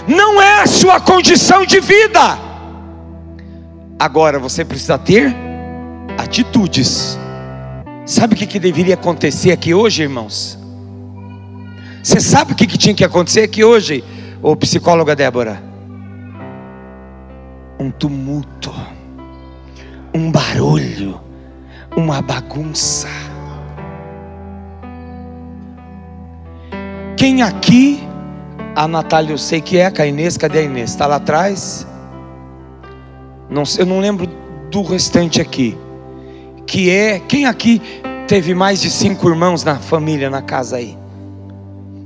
não 0.07 0.41
é 0.41 0.65
sua 0.65 1.01
condição 1.01 1.65
de 1.65 1.81
vida. 1.81 2.39
Agora 3.99 4.39
você 4.39 4.63
precisa 4.63 4.97
ter 4.97 5.35
atitudes. 6.17 7.19
Sabe 8.05 8.33
o 8.33 8.37
que, 8.37 8.47
que 8.47 8.59
deveria 8.59 8.93
acontecer 8.93 9.51
aqui 9.51 9.73
hoje, 9.73 10.03
irmãos? 10.03 10.57
Você 12.01 12.21
sabe 12.21 12.53
o 12.53 12.55
que, 12.55 12.65
que 12.65 12.77
tinha 12.77 12.95
que 12.95 13.03
acontecer 13.03 13.41
aqui 13.41 13.61
hoje, 13.61 14.01
ô 14.41 14.55
psicóloga 14.55 15.17
Débora? 15.17 15.61
Um 17.77 17.91
tumulto, 17.91 18.73
um 20.13 20.31
barulho, 20.31 21.19
uma 21.95 22.21
bagunça 22.21 23.07
Quem 27.19 27.41
aqui, 27.41 28.01
a 28.73 28.87
Natália 28.87 29.33
eu 29.33 29.37
sei 29.37 29.59
que 29.59 29.77
é, 29.77 29.91
a 29.93 30.07
Inês, 30.07 30.37
cadê 30.37 30.59
a 30.59 30.61
Inês? 30.61 30.91
Está 30.91 31.05
lá 31.05 31.17
atrás? 31.17 31.85
Não, 33.49 33.63
eu 33.77 33.85
não 33.85 33.99
lembro 33.99 34.25
do 34.71 34.81
restante 34.83 35.41
aqui. 35.41 35.77
Que 36.65 36.89
é, 36.89 37.19
quem 37.19 37.45
aqui 37.45 37.81
teve 38.25 38.55
mais 38.55 38.79
de 38.79 38.89
cinco 38.89 39.27
irmãos 39.27 39.65
na 39.65 39.75
família, 39.75 40.29
na 40.29 40.41
casa 40.41 40.77
aí? 40.77 40.97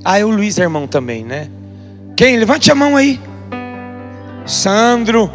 Ah, 0.03 0.17
é 0.17 0.25
o 0.25 0.31
Luiz 0.31 0.57
irmão 0.57 0.87
também, 0.87 1.23
né? 1.23 1.47
Quem? 2.17 2.35
Levante 2.37 2.71
a 2.71 2.75
mão 2.75 2.97
aí. 2.97 3.21
Sandro, 4.47 5.29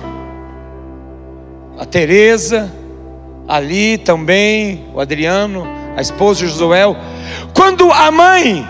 a 1.79 1.85
Teresa, 1.85 2.69
ali 3.47 3.97
também, 3.97 4.87
o 4.93 4.99
Adriano, 4.99 5.65
a 5.97 6.01
esposa 6.01 6.41
de 6.41 6.49
Josuel. 6.49 6.97
Quando 7.55 7.93
a 7.93 8.11
mãe 8.11 8.67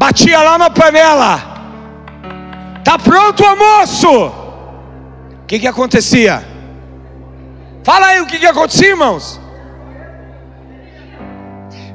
batia 0.00 0.42
lá 0.42 0.56
na 0.56 0.70
panela. 0.70 1.38
Tá 2.82 2.98
pronto 2.98 3.42
o 3.42 3.46
almoço? 3.46 4.08
O 4.08 5.46
que 5.46 5.58
que 5.58 5.66
acontecia? 5.66 6.42
Fala 7.84 8.06
aí 8.06 8.20
o 8.22 8.26
que 8.26 8.38
que 8.38 8.46
acontecia, 8.46 8.88
irmãos? 8.88 9.39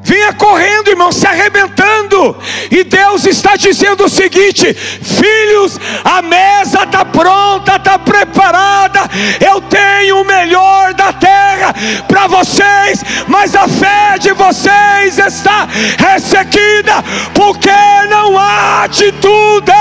Vinha 0.05 0.31
correndo, 0.33 0.89
irmão, 0.89 1.11
se 1.11 1.25
arrebentando. 1.27 2.37
E 2.69 2.83
Deus 2.83 3.25
está 3.25 3.55
dizendo 3.55 4.05
o 4.05 4.09
seguinte: 4.09 4.73
filhos, 4.73 5.79
a 6.03 6.21
mesa 6.21 6.83
está 6.83 7.03
pronta, 7.03 7.75
está 7.75 7.97
preparada. 7.97 9.01
Eu 9.45 9.59
tenho 9.61 10.21
o 10.21 10.25
melhor 10.25 10.93
da 10.93 11.11
terra 11.11 11.73
para 12.07 12.27
vocês, 12.27 13.03
mas 13.27 13.55
a 13.55 13.67
fé 13.67 14.17
de 14.19 14.31
vocês 14.33 15.17
está 15.17 15.67
ressequida, 15.97 17.03
porque 17.33 17.69
não 18.09 18.37
há 18.37 18.83
atitude. 18.83 19.71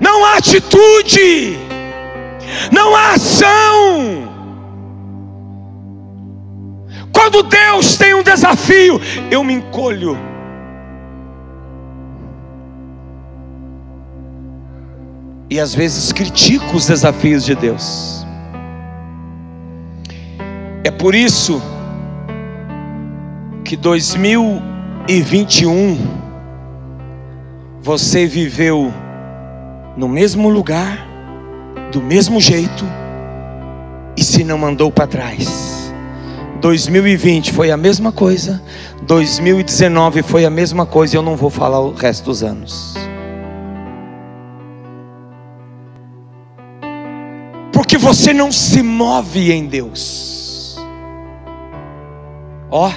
Não 0.00 0.24
há 0.24 0.36
atitude 0.36 1.67
Quando 7.38 7.50
Deus 7.50 7.96
tem 7.96 8.14
um 8.14 8.22
desafio, 8.22 9.00
eu 9.30 9.44
me 9.44 9.54
encolho. 9.54 10.18
E 15.48 15.60
às 15.60 15.72
vezes 15.72 16.12
critico 16.12 16.76
os 16.76 16.88
desafios 16.88 17.44
de 17.44 17.54
Deus. 17.54 18.26
É 20.82 20.90
por 20.90 21.14
isso 21.14 21.62
que 23.64 23.76
2021 23.76 25.96
você 27.80 28.26
viveu 28.26 28.92
no 29.96 30.08
mesmo 30.08 30.48
lugar, 30.48 31.06
do 31.92 32.02
mesmo 32.02 32.40
jeito 32.40 32.84
e 34.16 34.24
se 34.24 34.42
não 34.42 34.58
mandou 34.58 34.90
para 34.90 35.06
trás. 35.06 35.77
2020 36.60 37.52
foi 37.52 37.70
a 37.70 37.76
mesma 37.76 38.10
coisa, 38.10 38.60
2019 39.02 40.22
foi 40.22 40.44
a 40.44 40.50
mesma 40.50 40.84
coisa, 40.84 41.16
eu 41.16 41.22
não 41.22 41.36
vou 41.36 41.50
falar 41.50 41.80
o 41.80 41.92
resto 41.92 42.24
dos 42.24 42.42
anos. 42.42 42.94
Porque 47.72 47.96
você 47.96 48.32
não 48.32 48.50
se 48.50 48.82
move 48.82 49.52
em 49.52 49.66
Deus. 49.66 50.78
Ó, 52.70 52.90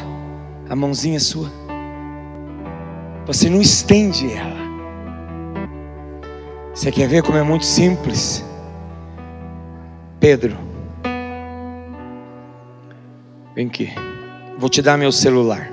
a 0.70 0.76
mãozinha 0.76 1.18
é 1.18 1.20
sua. 1.20 1.50
Você 3.28 3.50
não 3.50 3.62
estende 3.62 4.34
ela. 4.34 4.62
Você 6.74 6.92
quer 6.92 7.08
ver 7.08 7.22
como 7.22 7.38
é 7.38 7.44
muito 7.44 7.66
simples? 7.66 8.44
Pedro, 10.20 10.58
vem 13.56 13.68
aqui. 13.68 13.92
Vou 14.58 14.70
te 14.70 14.82
dar 14.82 14.98
meu 14.98 15.12
celular. 15.12 15.70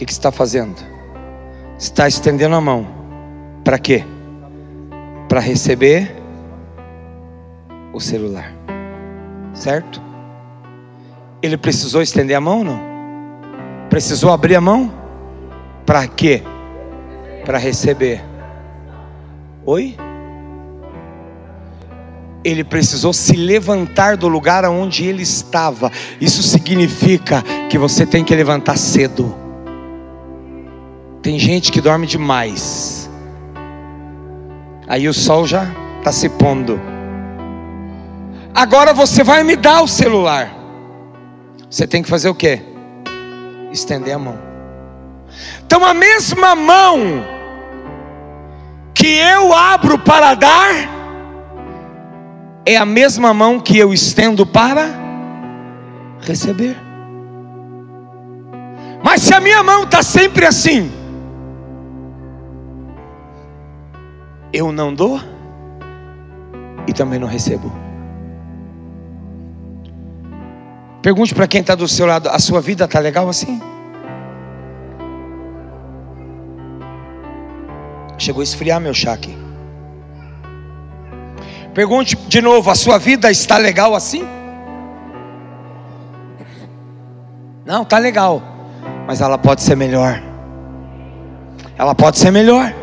que, 0.00 0.06
que 0.06 0.14
você 0.14 0.18
está 0.18 0.32
fazendo? 0.32 0.76
Está 1.78 2.08
estendendo 2.08 2.56
a 2.56 2.60
mão. 2.60 2.86
Para 3.62 3.78
quê? 3.78 4.02
Para 5.28 5.40
receber 5.40 6.10
o 7.92 8.00
celular. 8.00 8.52
Certo? 9.52 10.00
Ele 11.42 11.56
precisou 11.58 12.00
estender 12.00 12.34
a 12.36 12.40
mão 12.40 12.64
não? 12.64 12.80
Precisou 13.90 14.32
abrir 14.32 14.56
a 14.56 14.60
mão? 14.60 14.90
Para 15.84 16.06
quê? 16.06 16.42
Para 17.44 17.58
receber. 17.58 18.24
Oi? 19.66 19.96
Ele 22.42 22.64
precisou 22.64 23.12
se 23.12 23.36
levantar 23.36 24.16
do 24.16 24.26
lugar 24.26 24.64
onde 24.64 25.04
ele 25.04 25.22
estava. 25.22 25.92
Isso 26.20 26.42
significa 26.42 27.42
que 27.68 27.76
você 27.76 28.06
tem 28.06 28.24
que 28.24 28.34
levantar 28.34 28.78
cedo. 28.78 29.34
Tem 31.22 31.38
gente 31.38 31.70
que 31.70 31.80
dorme 31.80 32.06
demais. 32.06 33.10
Aí 34.88 35.06
o 35.06 35.14
sol 35.14 35.46
já 35.46 35.66
está 35.98 36.10
se 36.10 36.28
pondo. 36.30 36.80
Agora 38.54 38.92
você 38.92 39.22
vai 39.22 39.44
me 39.44 39.54
dar 39.54 39.82
o 39.82 39.88
celular. 39.88 40.50
Você 41.70 41.86
tem 41.86 42.02
que 42.02 42.08
fazer 42.08 42.28
o 42.28 42.34
quê? 42.34 42.60
Estender 43.70 44.14
a 44.14 44.18
mão. 44.18 44.38
Então 45.64 45.84
a 45.84 45.94
mesma 45.94 46.54
mão 46.54 47.24
que 48.94 49.06
eu 49.06 49.54
abro 49.54 49.98
para 49.98 50.34
dar 50.34 50.99
é 52.64 52.76
a 52.76 52.84
mesma 52.84 53.32
mão 53.32 53.58
que 53.58 53.78
eu 53.78 53.92
estendo 53.92 54.46
para 54.46 54.86
receber. 56.20 56.76
Mas 59.02 59.22
se 59.22 59.34
a 59.34 59.40
minha 59.40 59.62
mão 59.62 59.84
está 59.84 60.02
sempre 60.02 60.44
assim, 60.44 60.90
eu 64.52 64.72
não 64.72 64.94
dou 64.94 65.20
e 66.86 66.92
também 66.92 67.18
não 67.18 67.28
recebo. 67.28 67.72
Pergunte 71.02 71.34
para 71.34 71.48
quem 71.48 71.62
está 71.62 71.74
do 71.74 71.88
seu 71.88 72.04
lado: 72.04 72.28
a 72.28 72.38
sua 72.38 72.60
vida 72.60 72.84
está 72.84 72.98
legal 72.98 73.28
assim? 73.28 73.60
Chegou 78.18 78.42
a 78.42 78.44
esfriar 78.44 78.78
meu 78.80 78.92
chá 78.92 79.14
aqui. 79.14 79.39
Pergunte 81.80 82.14
de 82.14 82.42
novo: 82.42 82.70
a 82.70 82.74
sua 82.74 82.98
vida 82.98 83.30
está 83.30 83.56
legal 83.56 83.94
assim? 83.94 84.22
Não, 87.64 87.84
está 87.84 87.96
legal, 87.96 88.42
mas 89.06 89.22
ela 89.22 89.38
pode 89.38 89.62
ser 89.62 89.76
melhor. 89.76 90.22
Ela 91.78 91.94
pode 91.94 92.18
ser 92.18 92.30
melhor. 92.30 92.74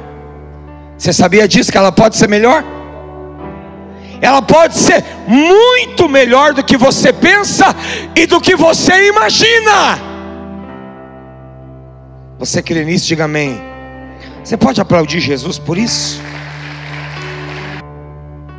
Você 0.98 1.14
sabia 1.14 1.48
disso 1.48 1.72
que 1.72 1.78
ela 1.78 1.92
pode 1.92 2.18
ser 2.18 2.28
melhor? 2.28 2.64
Ela 4.20 4.42
pode 4.42 4.76
ser 4.76 5.06
muito 5.28 6.10
melhor 6.10 6.56
do 6.56 6.64
que 6.64 6.76
você 6.76 7.14
pensa 7.14 7.76
e 8.16 8.26
do 8.26 8.42
que 8.42 8.56
você 8.56 9.10
imagina. 9.10 10.00
Você 12.40 12.64
crê 12.64 12.84
nisso? 12.84 13.06
Diga 13.06 13.26
amém. 13.26 13.62
Você 14.44 14.58
pode 14.58 14.82
aplaudir 14.82 15.20
Jesus 15.20 15.60
por 15.60 15.78
isso? 15.78 16.20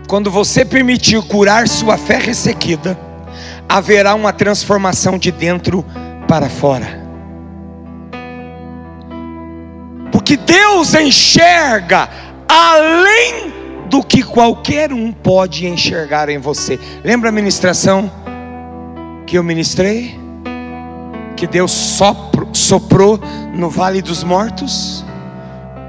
Quando 0.09 0.31
você 0.31 0.65
permitir 0.65 1.21
curar 1.21 1.69
sua 1.69 1.99
fé 1.99 2.17
ressequida, 2.17 2.99
haverá 3.69 4.15
uma 4.15 4.33
transformação 4.33 5.19
de 5.19 5.31
dentro 5.31 5.85
para 6.27 6.49
fora. 6.49 7.07
Porque 10.11 10.35
Deus 10.35 10.95
enxerga 10.95 12.09
além 12.49 13.53
do 13.91 14.03
que 14.03 14.23
qualquer 14.23 14.95
um 14.95 15.13
pode 15.13 15.67
enxergar 15.67 16.31
em 16.31 16.39
você. 16.39 16.81
Lembra 17.05 17.29
a 17.29 17.33
ministração 17.33 18.11
que 19.27 19.37
eu 19.37 19.45
ministrei? 19.45 20.19
Que 21.37 21.47
Deus 21.47 21.71
sopro, 21.71 22.49
soprou 22.55 23.21
no 23.55 23.69
vale 23.69 24.01
dos 24.01 24.25
mortos? 24.25 25.05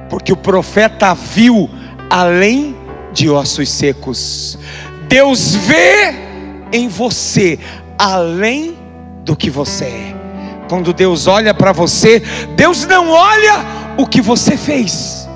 Porque 0.09 0.33
o 0.33 0.37
profeta 0.37 1.13
viu 1.13 1.69
além 2.09 2.78
de 3.11 3.29
ossos 3.29 3.69
secos. 3.69 4.57
Deus 5.07 5.55
vê 5.55 6.13
em 6.71 6.87
você 6.87 7.59
além 7.97 8.77
do 9.25 9.35
que 9.35 9.49
você 9.49 9.85
é. 9.85 10.15
Quando 10.69 10.93
Deus 10.93 11.25
olha 11.25 11.53
para 11.53 11.71
você, 11.71 12.21
Deus 12.55 12.85
não 12.85 13.09
olha 13.09 13.65
o 13.97 14.05
que 14.05 14.21
você 14.21 14.55
fez. 14.55 15.27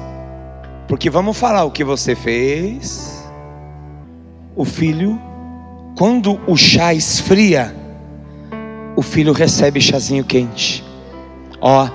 Porque 0.88 1.10
vamos 1.10 1.38
falar 1.38 1.64
o 1.64 1.72
que 1.72 1.84
você 1.84 2.16
fez. 2.16 3.28
O 4.56 4.64
filho, 4.64 5.20
quando 5.98 6.40
o 6.46 6.56
chá 6.56 6.94
esfria, 6.94 7.76
o 8.96 9.02
filho 9.02 9.34
recebe 9.34 9.82
chazinho 9.82 10.24
quente. 10.24 10.84
Ó, 11.60 11.90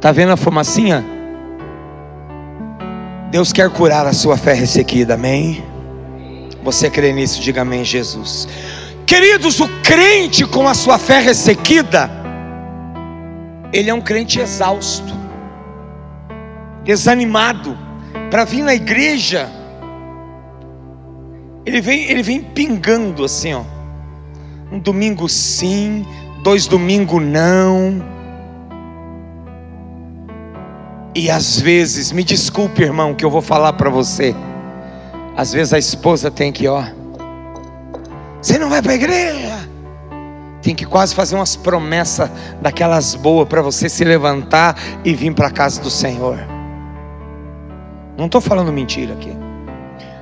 tá 0.00 0.10
vendo 0.10 0.32
a 0.32 0.36
fumacinha? 0.36 1.04
Deus 3.32 3.50
quer 3.50 3.70
curar 3.70 4.06
a 4.06 4.12
sua 4.12 4.36
fé 4.36 4.52
ressequida, 4.52 5.14
amém? 5.14 5.64
Você 6.62 6.90
crê 6.90 7.14
nisso? 7.14 7.40
Diga 7.40 7.62
amém, 7.62 7.82
Jesus. 7.82 8.46
Queridos, 9.06 9.58
o 9.58 9.66
crente 9.82 10.44
com 10.44 10.68
a 10.68 10.74
sua 10.74 10.98
fé 10.98 11.18
ressequida, 11.18 12.10
ele 13.72 13.88
é 13.88 13.94
um 13.94 14.02
crente 14.02 14.38
exausto, 14.38 15.14
desanimado 16.84 17.74
para 18.30 18.44
vir 18.44 18.62
na 18.64 18.74
igreja, 18.74 19.48
ele 21.64 21.80
vem, 21.80 22.10
ele 22.10 22.22
vem 22.22 22.42
pingando 22.42 23.24
assim, 23.24 23.54
ó. 23.54 23.62
Um 24.70 24.78
domingo 24.78 25.26
sim, 25.26 26.06
dois 26.42 26.66
domingos 26.66 27.22
não. 27.22 28.11
E 31.14 31.30
às 31.30 31.60
vezes, 31.60 32.10
me 32.10 32.24
desculpe, 32.24 32.82
irmão, 32.82 33.14
que 33.14 33.24
eu 33.24 33.30
vou 33.30 33.42
falar 33.42 33.74
para 33.74 33.90
você. 33.90 34.34
Às 35.36 35.52
vezes 35.52 35.72
a 35.72 35.78
esposa 35.78 36.30
tem 36.30 36.50
que, 36.52 36.66
ó, 36.66 36.84
você 38.40 38.58
não 38.58 38.68
vai 38.68 38.82
para 38.82 38.92
a 38.92 38.94
igreja. 38.94 39.68
Tem 40.62 40.74
que 40.74 40.86
quase 40.86 41.14
fazer 41.14 41.34
umas 41.34 41.56
promessas 41.56 42.30
daquelas 42.60 43.14
boas 43.14 43.48
para 43.48 43.60
você 43.60 43.88
se 43.88 44.04
levantar 44.04 44.76
e 45.04 45.12
vir 45.14 45.34
para 45.34 45.48
a 45.48 45.50
casa 45.50 45.80
do 45.80 45.90
Senhor. 45.90 46.38
Não 48.16 48.26
estou 48.26 48.40
falando 48.40 48.72
mentira 48.72 49.14
aqui. 49.14 49.36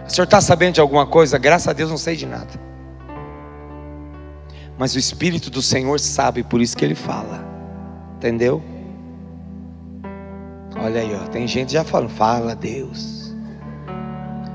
O 0.06 0.10
senhor 0.10 0.24
está 0.24 0.40
sabendo 0.40 0.74
de 0.74 0.80
alguma 0.80 1.06
coisa? 1.06 1.38
Graças 1.38 1.68
a 1.68 1.72
Deus 1.72 1.90
não 1.90 1.98
sei 1.98 2.16
de 2.16 2.26
nada. 2.26 2.48
Mas 4.78 4.94
o 4.94 4.98
Espírito 4.98 5.50
do 5.50 5.60
Senhor 5.60 6.00
sabe, 6.00 6.42
por 6.42 6.60
isso 6.60 6.76
que 6.76 6.84
ele 6.84 6.94
fala. 6.94 7.44
Entendeu? 8.16 8.62
Olha 10.76 11.00
aí, 11.00 11.14
ó, 11.14 11.26
tem 11.28 11.46
gente 11.46 11.72
já 11.72 11.84
falando, 11.84 12.10
fala 12.10 12.54
Deus. 12.54 13.34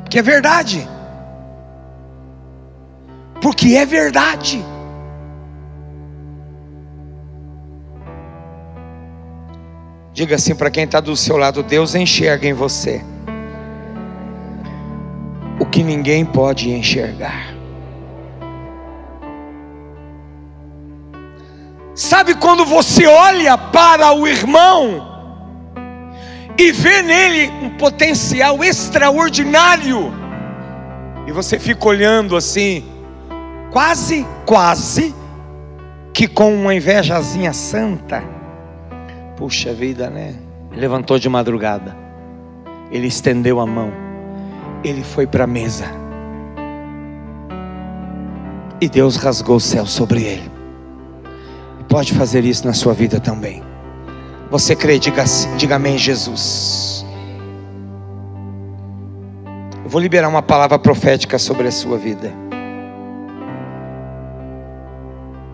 Porque 0.02 0.20
é 0.20 0.22
verdade. 0.22 0.88
Porque 3.42 3.76
é 3.76 3.86
verdade. 3.86 4.64
Diga 10.14 10.36
assim 10.36 10.56
para 10.56 10.72
quem 10.72 10.86
está 10.86 11.00
do 11.00 11.16
seu 11.16 11.36
lado: 11.36 11.62
Deus 11.62 11.94
enxerga 11.94 12.48
em 12.48 12.54
você 12.54 13.04
o 15.60 15.66
que 15.66 15.84
ninguém 15.84 16.26
pode 16.26 16.70
enxergar. 16.70 17.54
Sabe 21.94 22.36
quando 22.36 22.66
você 22.66 23.06
olha 23.06 23.58
para 23.58 24.14
o 24.14 24.28
irmão 24.28 25.15
e 26.58 26.72
vê 26.72 27.02
nele 27.02 27.52
um 27.62 27.70
potencial 27.72 28.64
extraordinário, 28.64 30.14
e 31.28 31.32
você 31.32 31.58
fica 31.60 31.88
olhando 31.88 32.36
assim, 32.36 32.84
quase, 33.72 34.26
quase 34.46 35.14
que 36.14 36.28
com 36.28 36.54
uma 36.54 36.74
invejazinha 36.74 37.52
santa. 37.52 38.24
Puxa 39.36 39.74
vida, 39.74 40.10
né? 40.10 40.36
Levantou 40.72 41.20
de 41.20 41.28
madrugada, 41.28 41.96
ele 42.92 43.08
estendeu 43.08 43.60
a 43.60 43.66
mão 43.66 44.06
ele 44.88 45.04
foi 45.04 45.26
para 45.26 45.46
a 45.46 45.48
mesa. 45.48 45.86
E 48.80 48.88
Deus 48.88 49.16
rasgou 49.16 49.56
o 49.56 49.60
céu 49.60 49.86
sobre 49.86 50.24
ele. 50.24 50.52
Pode 51.88 52.14
fazer 52.14 52.44
isso 52.44 52.66
na 52.68 52.74
sua 52.74 52.94
vida 52.94 53.20
também. 53.20 53.64
Você 54.50 54.76
crê, 54.76 55.00
diga, 55.00 55.24
diga 55.58 55.76
amém, 55.76 55.98
Jesus. 55.98 57.06
Eu 59.84 59.90
vou 59.90 60.00
liberar 60.00 60.28
uma 60.28 60.42
palavra 60.42 60.78
profética 60.78 61.38
sobre 61.40 61.68
a 61.68 61.72
sua 61.72 61.98
vida. 61.98 62.32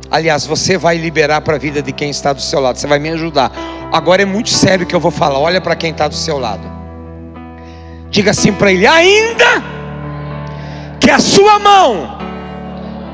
Aliás, 0.09 0.45
você 0.45 0.77
vai 0.77 0.97
liberar 0.97 1.39
para 1.39 1.55
a 1.55 1.59
vida 1.59 1.81
de 1.81 1.93
quem 1.93 2.09
está 2.09 2.33
do 2.33 2.41
seu 2.41 2.59
lado. 2.59 2.77
Você 2.77 2.85
vai 2.85 2.99
me 2.99 3.09
ajudar. 3.09 3.49
Agora 3.93 4.21
é 4.21 4.25
muito 4.25 4.49
sério 4.49 4.85
que 4.85 4.93
eu 4.93 4.99
vou 4.99 5.11
falar. 5.11 5.39
Olha 5.39 5.61
para 5.61 5.75
quem 5.75 5.91
está 5.91 6.09
do 6.09 6.15
seu 6.15 6.37
lado. 6.37 6.69
Diga 8.09 8.31
assim 8.31 8.51
para 8.51 8.73
ele: 8.73 8.85
ainda 8.85 9.63
que 10.99 11.09
a 11.09 11.17
sua 11.17 11.59
mão 11.59 12.17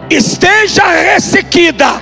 esteja 0.09 0.88
ressequida, 0.88 2.01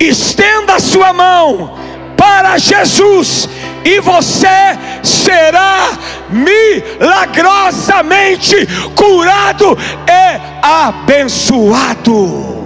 estenda 0.00 0.76
a 0.76 0.80
sua 0.80 1.12
mão 1.12 1.74
para 2.22 2.56
Jesus 2.56 3.48
e 3.84 3.98
você 3.98 4.78
será 5.02 5.88
milagrosamente 6.30 8.54
curado 8.94 9.76
e 10.06 10.40
abençoado. 10.62 12.62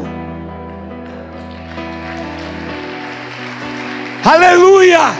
Aleluia! 4.22 5.16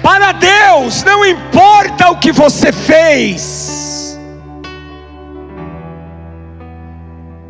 Para 0.00 0.30
Deus 0.30 1.02
não 1.02 1.26
importa 1.26 2.10
o 2.10 2.18
que 2.18 2.30
você 2.30 2.70
fez, 2.70 4.09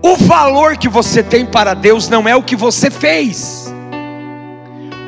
o 0.03 0.17
valor 0.17 0.77
que 0.77 0.89
você 0.89 1.23
tem 1.23 1.45
para 1.45 1.75
Deus 1.75 2.09
não 2.09 2.29
é 2.29 2.35
o 2.35 2.43
que 2.43 2.57
você 2.57 2.91
fez 2.91 3.71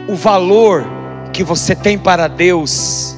o 0.08 0.14
valor 0.14 0.84
que 1.32 1.42
você 1.42 1.74
tem 1.74 1.98
para 1.98 2.28
Deus 2.28 3.16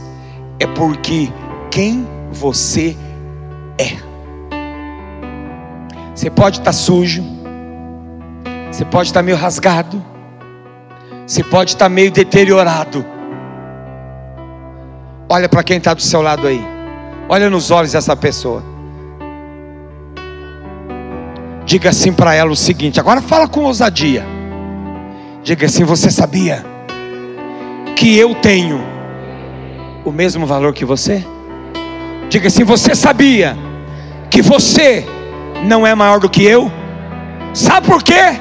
é 0.60 0.66
porque 0.66 1.32
quem 1.70 2.06
você 2.30 2.96
é. 3.78 3.96
Você 6.14 6.30
pode 6.30 6.58
estar 6.58 6.72
sujo, 6.72 7.24
você 8.70 8.84
pode 8.84 9.08
estar 9.08 9.22
meio 9.22 9.36
rasgado, 9.36 10.02
você 11.26 11.42
pode 11.42 11.70
estar 11.70 11.88
meio 11.88 12.12
deteriorado. 12.12 13.04
Olha 15.28 15.48
para 15.48 15.64
quem 15.64 15.78
está 15.78 15.94
do 15.94 16.02
seu 16.02 16.22
lado 16.22 16.46
aí, 16.46 16.64
olha 17.28 17.50
nos 17.50 17.72
olhos 17.72 17.92
dessa 17.92 18.14
pessoa. 18.14 18.73
Diga 21.64 21.90
assim 21.90 22.12
para 22.12 22.34
ela 22.34 22.50
o 22.50 22.56
seguinte: 22.56 23.00
agora 23.00 23.20
fala 23.20 23.48
com 23.48 23.64
ousadia. 23.64 24.24
Diga 25.42 25.66
assim: 25.66 25.84
você 25.84 26.10
sabia? 26.10 26.74
que 27.94 28.18
eu 28.18 28.34
tenho 28.34 28.84
o 30.04 30.12
mesmo 30.12 30.44
valor 30.44 30.74
que 30.74 30.84
você? 30.84 31.24
Diga 32.28 32.48
assim: 32.48 32.64
você 32.64 32.94
sabia 32.94 33.56
que 34.30 34.42
você 34.42 35.06
não 35.64 35.86
é 35.86 35.94
maior 35.94 36.20
do 36.20 36.28
que 36.28 36.44
eu? 36.44 36.70
Sabe 37.52 37.86
por 37.86 38.02
quê? 38.02 38.38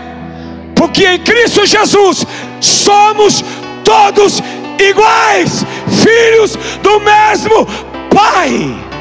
Porque 0.76 1.06
em 1.06 1.20
Cristo 1.20 1.66
Jesus 1.66 2.26
somos 2.60 3.44
todos 3.84 4.42
iguais, 4.80 5.66
filhos 5.88 6.58
do 6.82 7.00
mesmo 7.00 7.66
Pai. 8.14 8.93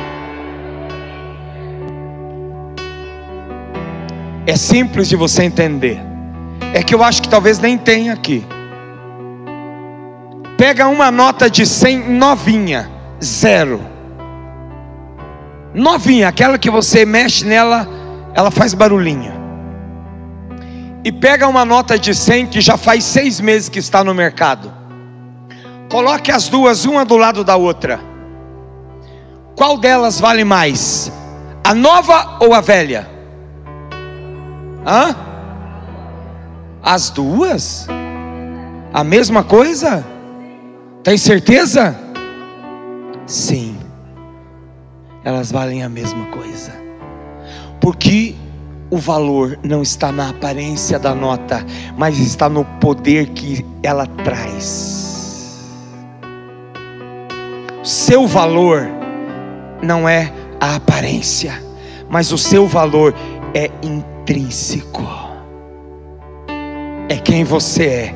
É 4.47 4.57
simples 4.57 5.09
de 5.09 5.15
você 5.15 5.45
entender. 5.45 6.01
É 6.75 6.83
que 6.83 6.95
eu 6.95 7.03
acho 7.05 7.23
que 7.23 7.29
talvez 7.29 7.59
nem 7.59 7.79
tenha 7.79 8.13
aqui. 8.13 8.45
Pega 10.59 10.89
uma 10.89 11.11
nota 11.11 11.49
de 11.49 11.65
100 11.65 12.11
novinha, 12.11 12.91
zero. 13.23 13.81
Novinha, 15.75 16.29
aquela 16.29 16.59
que 16.59 16.71
você 16.71 17.05
mexe 17.05 17.45
nela, 17.45 17.89
ela 18.35 18.51
faz 18.51 18.75
barulhinho. 18.75 19.33
E 21.05 21.13
pega 21.13 21.49
uma 21.49 21.65
nota 21.65 21.99
de 21.99 22.15
100 22.15 22.47
que 22.47 22.61
já 22.61 22.77
faz 22.77 23.05
seis 23.05 23.41
meses 23.41 23.69
que 23.69 23.79
está 23.79 24.03
no 24.03 24.15
mercado. 24.15 24.73
Coloque 25.89 26.33
as 26.33 26.49
duas, 26.49 26.85
uma 26.85 27.05
do 27.05 27.17
lado 27.17 27.45
da 27.45 27.57
outra. 27.57 28.01
Qual 29.55 29.79
delas 29.79 30.19
vale 30.19 30.45
mais? 30.45 31.13
A 31.63 31.75
nova 31.75 32.39
ou 32.41 32.55
a 32.55 32.61
velha? 32.61 33.12
Hã? 34.87 35.15
As 36.83 37.11
duas? 37.11 37.87
A 38.93 39.05
mesma 39.05 39.45
coisa? 39.45 40.05
Tem 41.03 41.17
certeza? 41.17 41.97
Sim. 43.27 43.77
Elas 45.25 45.53
valem 45.53 45.83
a 45.83 45.89
mesma 45.89 46.27
coisa. 46.27 46.73
Porque 47.81 48.35
o 48.91 48.99
valor 48.99 49.59
não 49.63 49.81
está 49.83 50.13
na 50.13 50.29
aparência 50.29 50.99
da 50.99 51.15
nota, 51.15 51.65
mas 51.97 52.19
está 52.19 52.49
no 52.49 52.65
poder 52.79 53.29
que 53.31 53.65
ela 53.83 54.07
traz. 54.07 55.03
Seu 57.83 58.27
valor 58.27 58.87
não 59.83 60.09
é 60.09 60.33
a 60.61 60.77
aparência, 60.77 61.55
mas 62.09 62.33
o 62.33 62.39
seu 62.39 62.67
valor 62.67 63.15
é 63.55 63.71
intrínseco. 64.23 65.03
É 67.09 67.17
quem 67.17 67.45
você 67.45 67.85
é 67.85 68.15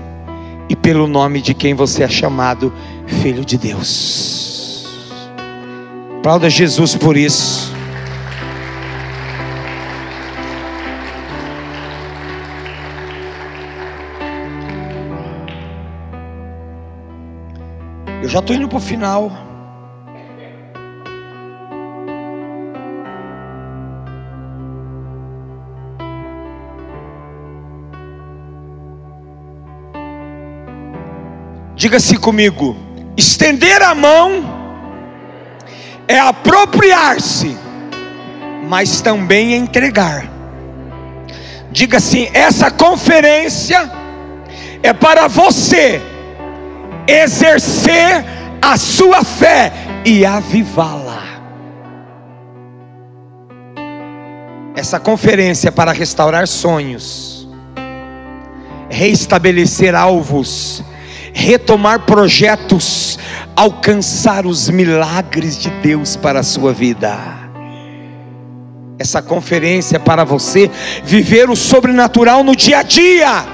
e 0.69 0.77
pelo 0.77 1.07
nome 1.07 1.43
de 1.43 1.53
quem 1.53 1.75
você 1.75 2.05
é 2.05 2.09
chamado, 2.09 2.73
Filho 3.07 3.45
de 3.45 3.59
Deus. 3.59 4.87
Aplauda 6.19 6.49
Jesus 6.49 6.95
por 6.95 7.17
isso. 7.17 7.75
Eu 18.23 18.29
já 18.29 18.39
estou 18.41 18.57
indo 18.57 18.69
para 18.69 18.79
o 18.79 18.81
final. 18.81 19.46
Diga-se 31.77 32.17
comigo: 32.17 32.75
estender 33.17 33.83
a 33.83 33.95
mão 33.95 34.43
é 36.09 36.19
apropriar-se, 36.19 37.57
mas 38.67 39.03
também 39.03 39.55
entregar. 39.55 40.27
Diga 41.71 41.99
assim: 41.99 42.31
essa 42.33 42.71
conferência 42.71 43.91
é 44.83 44.95
para 44.95 45.29
você 45.29 46.01
exercer 47.07 48.25
a 48.63 48.79
sua 48.79 49.23
fé 49.23 49.71
e 50.03 50.25
avivá-la. 50.25 51.25
Essa 54.75 54.99
conferência 54.99 55.69
é 55.69 55.71
para 55.71 55.93
restaurar 55.93 56.49
sonhos, 56.49 57.47
reestabelecer 58.89 59.95
alvos, 59.95 60.83
retomar 61.37 62.01
projetos, 62.01 63.19
alcançar 63.55 64.47
os 64.47 64.71
milagres 64.71 65.59
de 65.59 65.69
Deus 65.83 66.17
para 66.17 66.41
a 66.41 66.43
sua 66.43 66.73
vida. 66.73 67.15
Essa 68.99 69.21
conferência 69.21 69.97
é 69.97 69.99
para 69.99 70.25
você 70.25 70.71
viver 71.05 71.51
o 71.51 71.55
sobrenatural 71.55 72.43
no 72.43 72.57
dia 72.57 72.79
a 72.79 72.83
dia. 72.83 73.45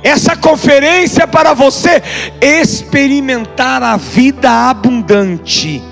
Essa 0.00 0.36
conferência 0.36 1.24
é 1.24 1.26
para 1.26 1.54
você 1.54 2.00
experimentar 2.40 3.82
a 3.82 3.96
vida 3.96 4.70
abundante 4.70 5.82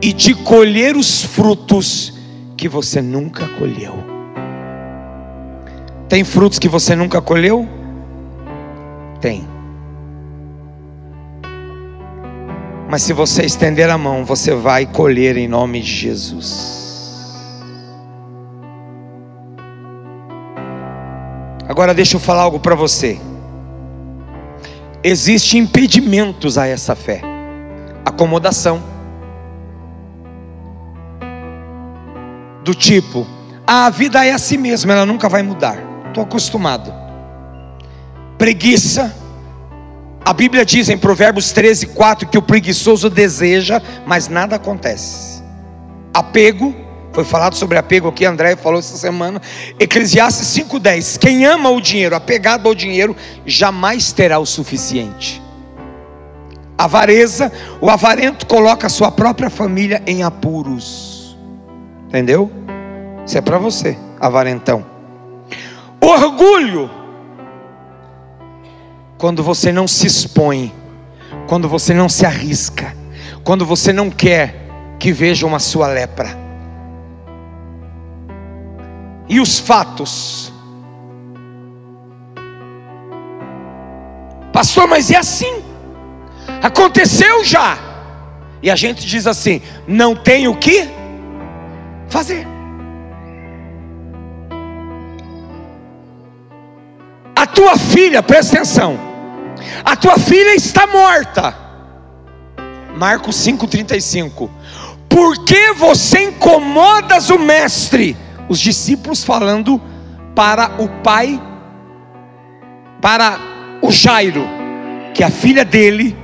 e 0.00 0.14
de 0.14 0.34
colher 0.36 0.96
os 0.96 1.22
frutos 1.22 2.14
que 2.56 2.66
você 2.66 3.02
nunca 3.02 3.46
colheu. 3.58 4.02
Tem 6.08 6.24
frutos 6.24 6.58
que 6.58 6.68
você 6.68 6.96
nunca 6.96 7.20
colheu? 7.20 7.68
Tem. 9.20 9.49
Mas 12.90 13.02
se 13.02 13.12
você 13.12 13.42
estender 13.44 13.88
a 13.88 13.96
mão, 13.96 14.24
você 14.24 14.54
vai 14.54 14.84
colher 14.84 15.36
em 15.36 15.46
nome 15.46 15.80
de 15.80 15.92
Jesus. 15.92 16.80
Agora 21.68 21.94
deixa 21.94 22.16
eu 22.16 22.20
falar 22.20 22.42
algo 22.42 22.58
para 22.58 22.74
você. 22.74 23.20
Existem 25.04 25.60
impedimentos 25.60 26.58
a 26.58 26.66
essa 26.66 26.96
fé. 26.96 27.22
Acomodação. 28.04 28.82
Do 32.64 32.74
tipo, 32.74 33.26
ah, 33.66 33.86
a 33.86 33.90
vida 33.90 34.24
é 34.26 34.32
assim 34.32 34.58
mesmo, 34.58 34.90
ela 34.90 35.06
nunca 35.06 35.28
vai 35.28 35.42
mudar. 35.42 35.78
Estou 36.08 36.24
acostumado 36.24 37.00
preguiça. 38.40 39.14
A 40.24 40.32
Bíblia 40.32 40.64
diz 40.64 40.88
em 40.88 40.98
Provérbios 40.98 41.50
13, 41.52 41.86
4 41.88 42.28
que 42.28 42.38
o 42.38 42.42
preguiçoso 42.42 43.08
deseja, 43.08 43.80
mas 44.06 44.28
nada 44.28 44.56
acontece. 44.56 45.42
Apego, 46.12 46.74
Foi 47.12 47.24
falado 47.24 47.56
sobre 47.56 47.76
apego 47.76 48.08
aqui, 48.08 48.24
André 48.24 48.54
falou 48.54 48.78
essa 48.78 48.96
semana. 48.96 49.42
Eclesiastes 49.80 50.46
5,10: 50.46 51.18
Quem 51.18 51.44
ama 51.44 51.68
o 51.70 51.80
dinheiro, 51.80 52.14
apegado 52.14 52.68
ao 52.68 52.74
dinheiro, 52.74 53.16
jamais 53.44 54.12
terá 54.12 54.38
o 54.38 54.46
suficiente. 54.46 55.42
Avareza, 56.78 57.52
o 57.80 57.90
avarento 57.90 58.46
coloca 58.46 58.86
a 58.86 58.90
sua 58.90 59.10
própria 59.10 59.50
família 59.50 60.00
em 60.06 60.22
apuros. 60.22 61.36
Entendeu? 62.06 62.50
Isso 63.26 63.36
é 63.36 63.40
para 63.40 63.58
você, 63.58 63.98
avarentão. 64.20 64.86
Orgulho, 66.00 66.90
quando 69.20 69.42
você 69.42 69.70
não 69.70 69.86
se 69.86 70.06
expõe, 70.06 70.72
quando 71.46 71.68
você 71.68 71.92
não 71.92 72.08
se 72.08 72.24
arrisca, 72.24 72.96
quando 73.44 73.66
você 73.66 73.92
não 73.92 74.10
quer 74.10 74.66
que 74.98 75.12
vejam 75.12 75.54
a 75.54 75.58
sua 75.58 75.88
lepra. 75.88 76.30
E 79.28 79.38
os 79.38 79.58
fatos, 79.58 80.50
pastor, 84.54 84.88
mas 84.88 85.10
é 85.10 85.18
assim, 85.18 85.62
aconteceu 86.62 87.44
já, 87.44 87.76
e 88.62 88.70
a 88.70 88.74
gente 88.74 89.06
diz 89.06 89.26
assim: 89.26 89.60
não 89.86 90.16
tem 90.16 90.48
o 90.48 90.56
que 90.56 90.88
fazer. 92.08 92.46
A 97.36 97.46
tua 97.46 97.76
filha, 97.76 98.22
presta 98.22 98.56
atenção, 98.56 99.09
a 99.84 99.96
tua 99.96 100.18
filha 100.18 100.54
está 100.54 100.86
morta. 100.86 101.54
Marcos 102.96 103.36
5,35. 103.36 104.50
Por 105.08 105.44
que 105.44 105.72
você 105.72 106.24
incomodas 106.24 107.30
o 107.30 107.38
mestre? 107.38 108.16
Os 108.48 108.58
discípulos 108.58 109.24
falando 109.24 109.80
para 110.34 110.72
o 110.78 110.88
pai, 111.02 111.40
para 113.00 113.38
o 113.82 113.90
Jairo, 113.90 114.46
que 115.14 115.22
a 115.22 115.30
filha 115.30 115.64
dele 115.64 116.16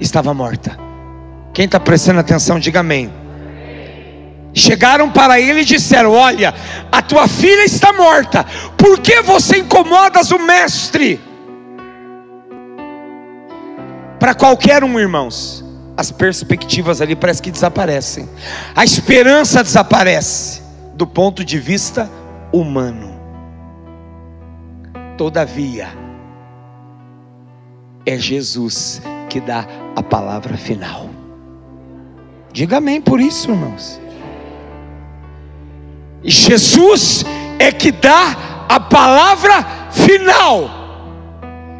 estava 0.00 0.32
morta. 0.34 0.78
Quem 1.52 1.64
está 1.64 1.80
prestando 1.80 2.20
atenção, 2.20 2.58
diga 2.58 2.80
amém. 2.80 3.12
Chegaram 4.52 5.10
para 5.10 5.40
ele 5.40 5.60
e 5.60 5.64
disseram: 5.64 6.12
Olha, 6.12 6.54
a 6.90 7.02
tua 7.02 7.28
filha 7.28 7.64
está 7.64 7.92
morta, 7.92 8.44
por 8.76 9.00
que 9.00 9.20
você 9.22 9.58
incomodas 9.58 10.30
o 10.30 10.38
mestre? 10.38 11.20
Para 14.18 14.34
qualquer 14.34 14.82
um, 14.82 14.98
irmãos, 14.98 15.64
as 15.96 16.10
perspectivas 16.10 17.00
ali 17.00 17.16
parece 17.16 17.42
que 17.42 17.50
desaparecem, 17.50 18.28
a 18.74 18.84
esperança 18.84 19.62
desaparece 19.62 20.62
do 20.94 21.06
ponto 21.06 21.44
de 21.44 21.58
vista 21.58 22.10
humano. 22.52 23.14
Todavia, 25.16 25.88
é 28.04 28.18
Jesus 28.18 29.00
que 29.28 29.40
dá 29.40 29.66
a 29.94 30.02
palavra 30.02 30.56
final. 30.56 31.10
Diga 32.52 32.78
amém 32.78 33.00
por 33.00 33.20
isso, 33.20 33.50
irmãos. 33.50 34.00
Jesus 36.22 37.24
é 37.58 37.70
que 37.70 37.92
dá 37.92 38.64
a 38.68 38.80
palavra 38.80 39.62
final. 39.90 40.70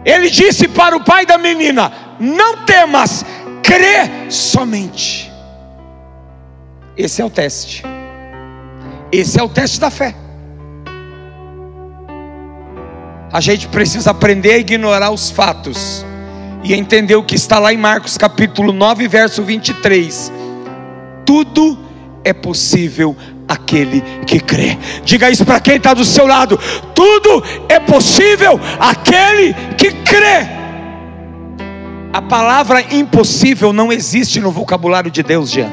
Ele 0.05 0.31
disse 0.31 0.69
para 0.69 0.97
o 0.97 1.03
pai 1.03 1.27
da 1.27 1.39
menina: 1.39 2.06
Não 2.19 2.65
temas, 2.65 3.25
crê 3.63 4.31
somente. 4.31 5.31
Esse 6.97 7.21
é 7.21 7.25
o 7.25 7.31
teste. 7.31 7.83
Esse 9.13 9.39
é 9.39 9.43
o 9.43 9.49
teste 9.49 9.79
da 9.79 9.91
fé. 9.91 10.15
A 13.33 13.41
gente 13.41 13.69
precisa 13.69 14.13
aprender 14.13 14.55
a 14.55 14.59
ignorar 14.59 15.11
os 15.11 15.31
fatos 15.31 16.05
e 16.65 16.73
entender 16.73 17.17
o 17.17 17.23
que 17.23 17.35
está 17.35 17.59
lá 17.59 17.73
em 17.73 17.77
Marcos 17.77 18.17
capítulo 18.17 18.73
9, 18.73 19.07
verso 19.09 19.43
23. 19.43 20.33
Tudo 21.25 21.79
é 22.25 22.33
possível 22.33 23.17
aquele 23.47 24.01
que 24.27 24.41
crê. 24.41 24.79
Diga 25.05 25.31
isso 25.31 25.45
para 25.45 25.61
quem 25.61 25.77
está 25.77 25.93
do 25.93 26.05
seu 26.05 26.27
lado. 26.27 26.59
Tudo 26.95 27.45
é 27.69 27.79
possível 27.79 28.59
aquele 28.81 29.55
que 29.77 29.91
crê. 30.03 30.66
A 32.17 32.23
palavra 32.23 32.81
impossível 32.81 33.75
não 33.75 33.93
existe 33.93 34.41
no 34.41 34.51
vocabulário 34.51 35.11
de 35.11 35.23
Deus, 35.23 35.51
Jean. 35.51 35.71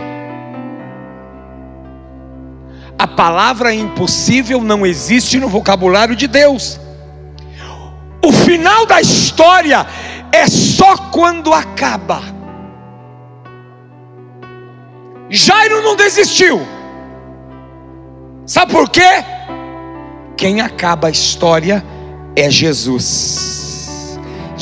A 3.00 3.08
palavra 3.08 3.74
impossível 3.74 4.62
não 4.62 4.86
existe 4.86 5.40
no 5.40 5.48
vocabulário 5.48 6.18
de 6.18 6.28
Deus. 6.28 6.78
O 8.22 8.34
final 8.34 8.86
da 8.86 9.00
história 9.00 9.88
é 10.34 10.46
só 10.48 10.98
quando 11.14 11.54
acaba. 11.54 12.22
Jairo 15.30 15.82
não 15.82 15.96
desistiu. 15.96 16.62
Sabe 18.46 18.74
por 18.74 18.90
quê? 18.90 19.24
Quem 20.36 20.60
acaba 20.60 21.08
a 21.08 21.12
história 21.12 21.82
é 22.36 22.52
Jesus. 22.52 23.63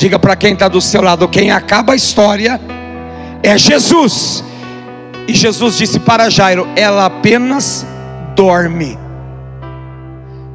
Diga 0.02 0.18
para 0.18 0.34
quem 0.34 0.54
está 0.54 0.66
do 0.66 0.80
seu 0.80 1.00
lado: 1.00 1.28
quem 1.28 1.52
acaba 1.52 1.92
a 1.92 1.96
história 1.96 2.60
é 3.40 3.56
Jesus. 3.56 4.42
E 5.28 5.32
Jesus 5.32 5.76
disse 5.76 6.00
para 6.00 6.28
Jairo: 6.28 6.66
ela 6.74 7.06
apenas 7.06 7.86
dorme. 8.34 8.98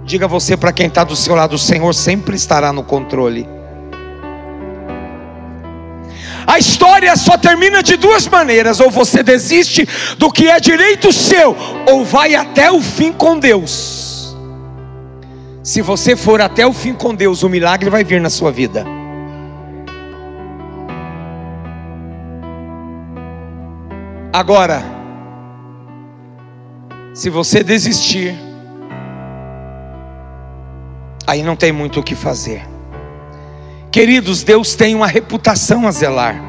Diga 0.04 0.28
você 0.28 0.58
para 0.58 0.74
quem 0.74 0.88
está 0.88 1.06
do 1.06 1.16
seu 1.16 1.34
lado: 1.34 1.54
o 1.54 1.58
Senhor 1.58 1.96
sempre 1.96 2.36
estará 2.36 2.74
no 2.74 2.84
controle. 2.84 3.48
A 6.46 6.60
história 6.60 7.16
só 7.16 7.38
termina 7.38 7.82
de 7.82 7.96
duas 7.96 8.28
maneiras: 8.28 8.82
ou 8.82 8.92
você 8.92 9.24
desiste 9.24 9.88
do 10.18 10.30
que 10.30 10.50
é 10.50 10.60
direito 10.60 11.14
seu, 11.14 11.56
ou 11.90 12.04
vai 12.04 12.36
até 12.36 12.70
o 12.70 12.82
fim 12.82 13.14
com 13.14 13.40
Deus. 13.40 14.36
Se 15.64 15.82
você 15.82 16.18
for 16.18 16.42
até 16.42 16.68
o 16.68 16.74
fim 16.74 16.94
com 16.94 17.16
Deus, 17.16 17.44
o 17.44 17.50
milagre 17.50 17.90
vai 17.90 18.04
vir 18.04 18.20
na 18.20 18.30
sua 18.30 18.52
vida. 18.52 19.07
Agora, 24.38 24.84
se 27.12 27.28
você 27.28 27.64
desistir, 27.64 28.36
aí 31.26 31.42
não 31.42 31.56
tem 31.56 31.72
muito 31.72 32.00
o 32.00 32.04
que 32.04 32.14
fazer. 32.14 32.64
Queridos, 33.92 34.44
Deus 34.44 34.76
tem 34.76 34.94
uma 34.94 35.08
reputação 35.08 35.88
a 35.88 35.92
zelar. 35.92 36.40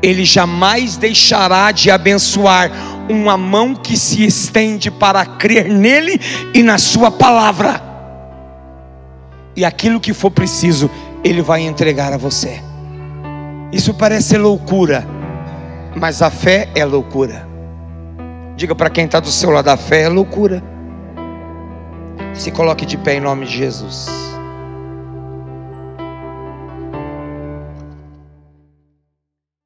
Ele 0.00 0.24
jamais 0.24 0.96
deixará 0.96 1.70
de 1.72 1.90
abençoar 1.90 2.70
uma 3.06 3.36
mão 3.36 3.74
que 3.74 3.94
se 3.94 4.24
estende 4.24 4.90
para 4.90 5.26
crer 5.26 5.68
nele 5.68 6.18
e 6.54 6.62
na 6.62 6.78
sua 6.78 7.10
palavra. 7.10 7.82
E 9.54 9.62
aquilo 9.62 10.00
que 10.00 10.14
for 10.14 10.30
preciso, 10.30 10.90
ele 11.22 11.42
vai 11.42 11.60
entregar 11.60 12.14
a 12.14 12.16
você. 12.16 12.62
Isso 13.70 13.92
parece 13.92 14.38
loucura, 14.38 15.06
mas 15.96 16.22
a 16.22 16.30
fé 16.30 16.68
é 16.74 16.84
loucura. 16.84 17.46
Diga 18.56 18.74
para 18.74 18.90
quem 18.90 19.04
está 19.04 19.20
do 19.20 19.28
seu 19.28 19.50
lado: 19.50 19.68
a 19.68 19.76
fé 19.76 20.02
é 20.02 20.08
loucura. 20.08 20.62
Se 22.34 22.50
coloque 22.50 22.86
de 22.86 22.96
pé 22.96 23.14
em 23.14 23.20
nome 23.20 23.46
de 23.46 23.56
Jesus. 23.56 24.31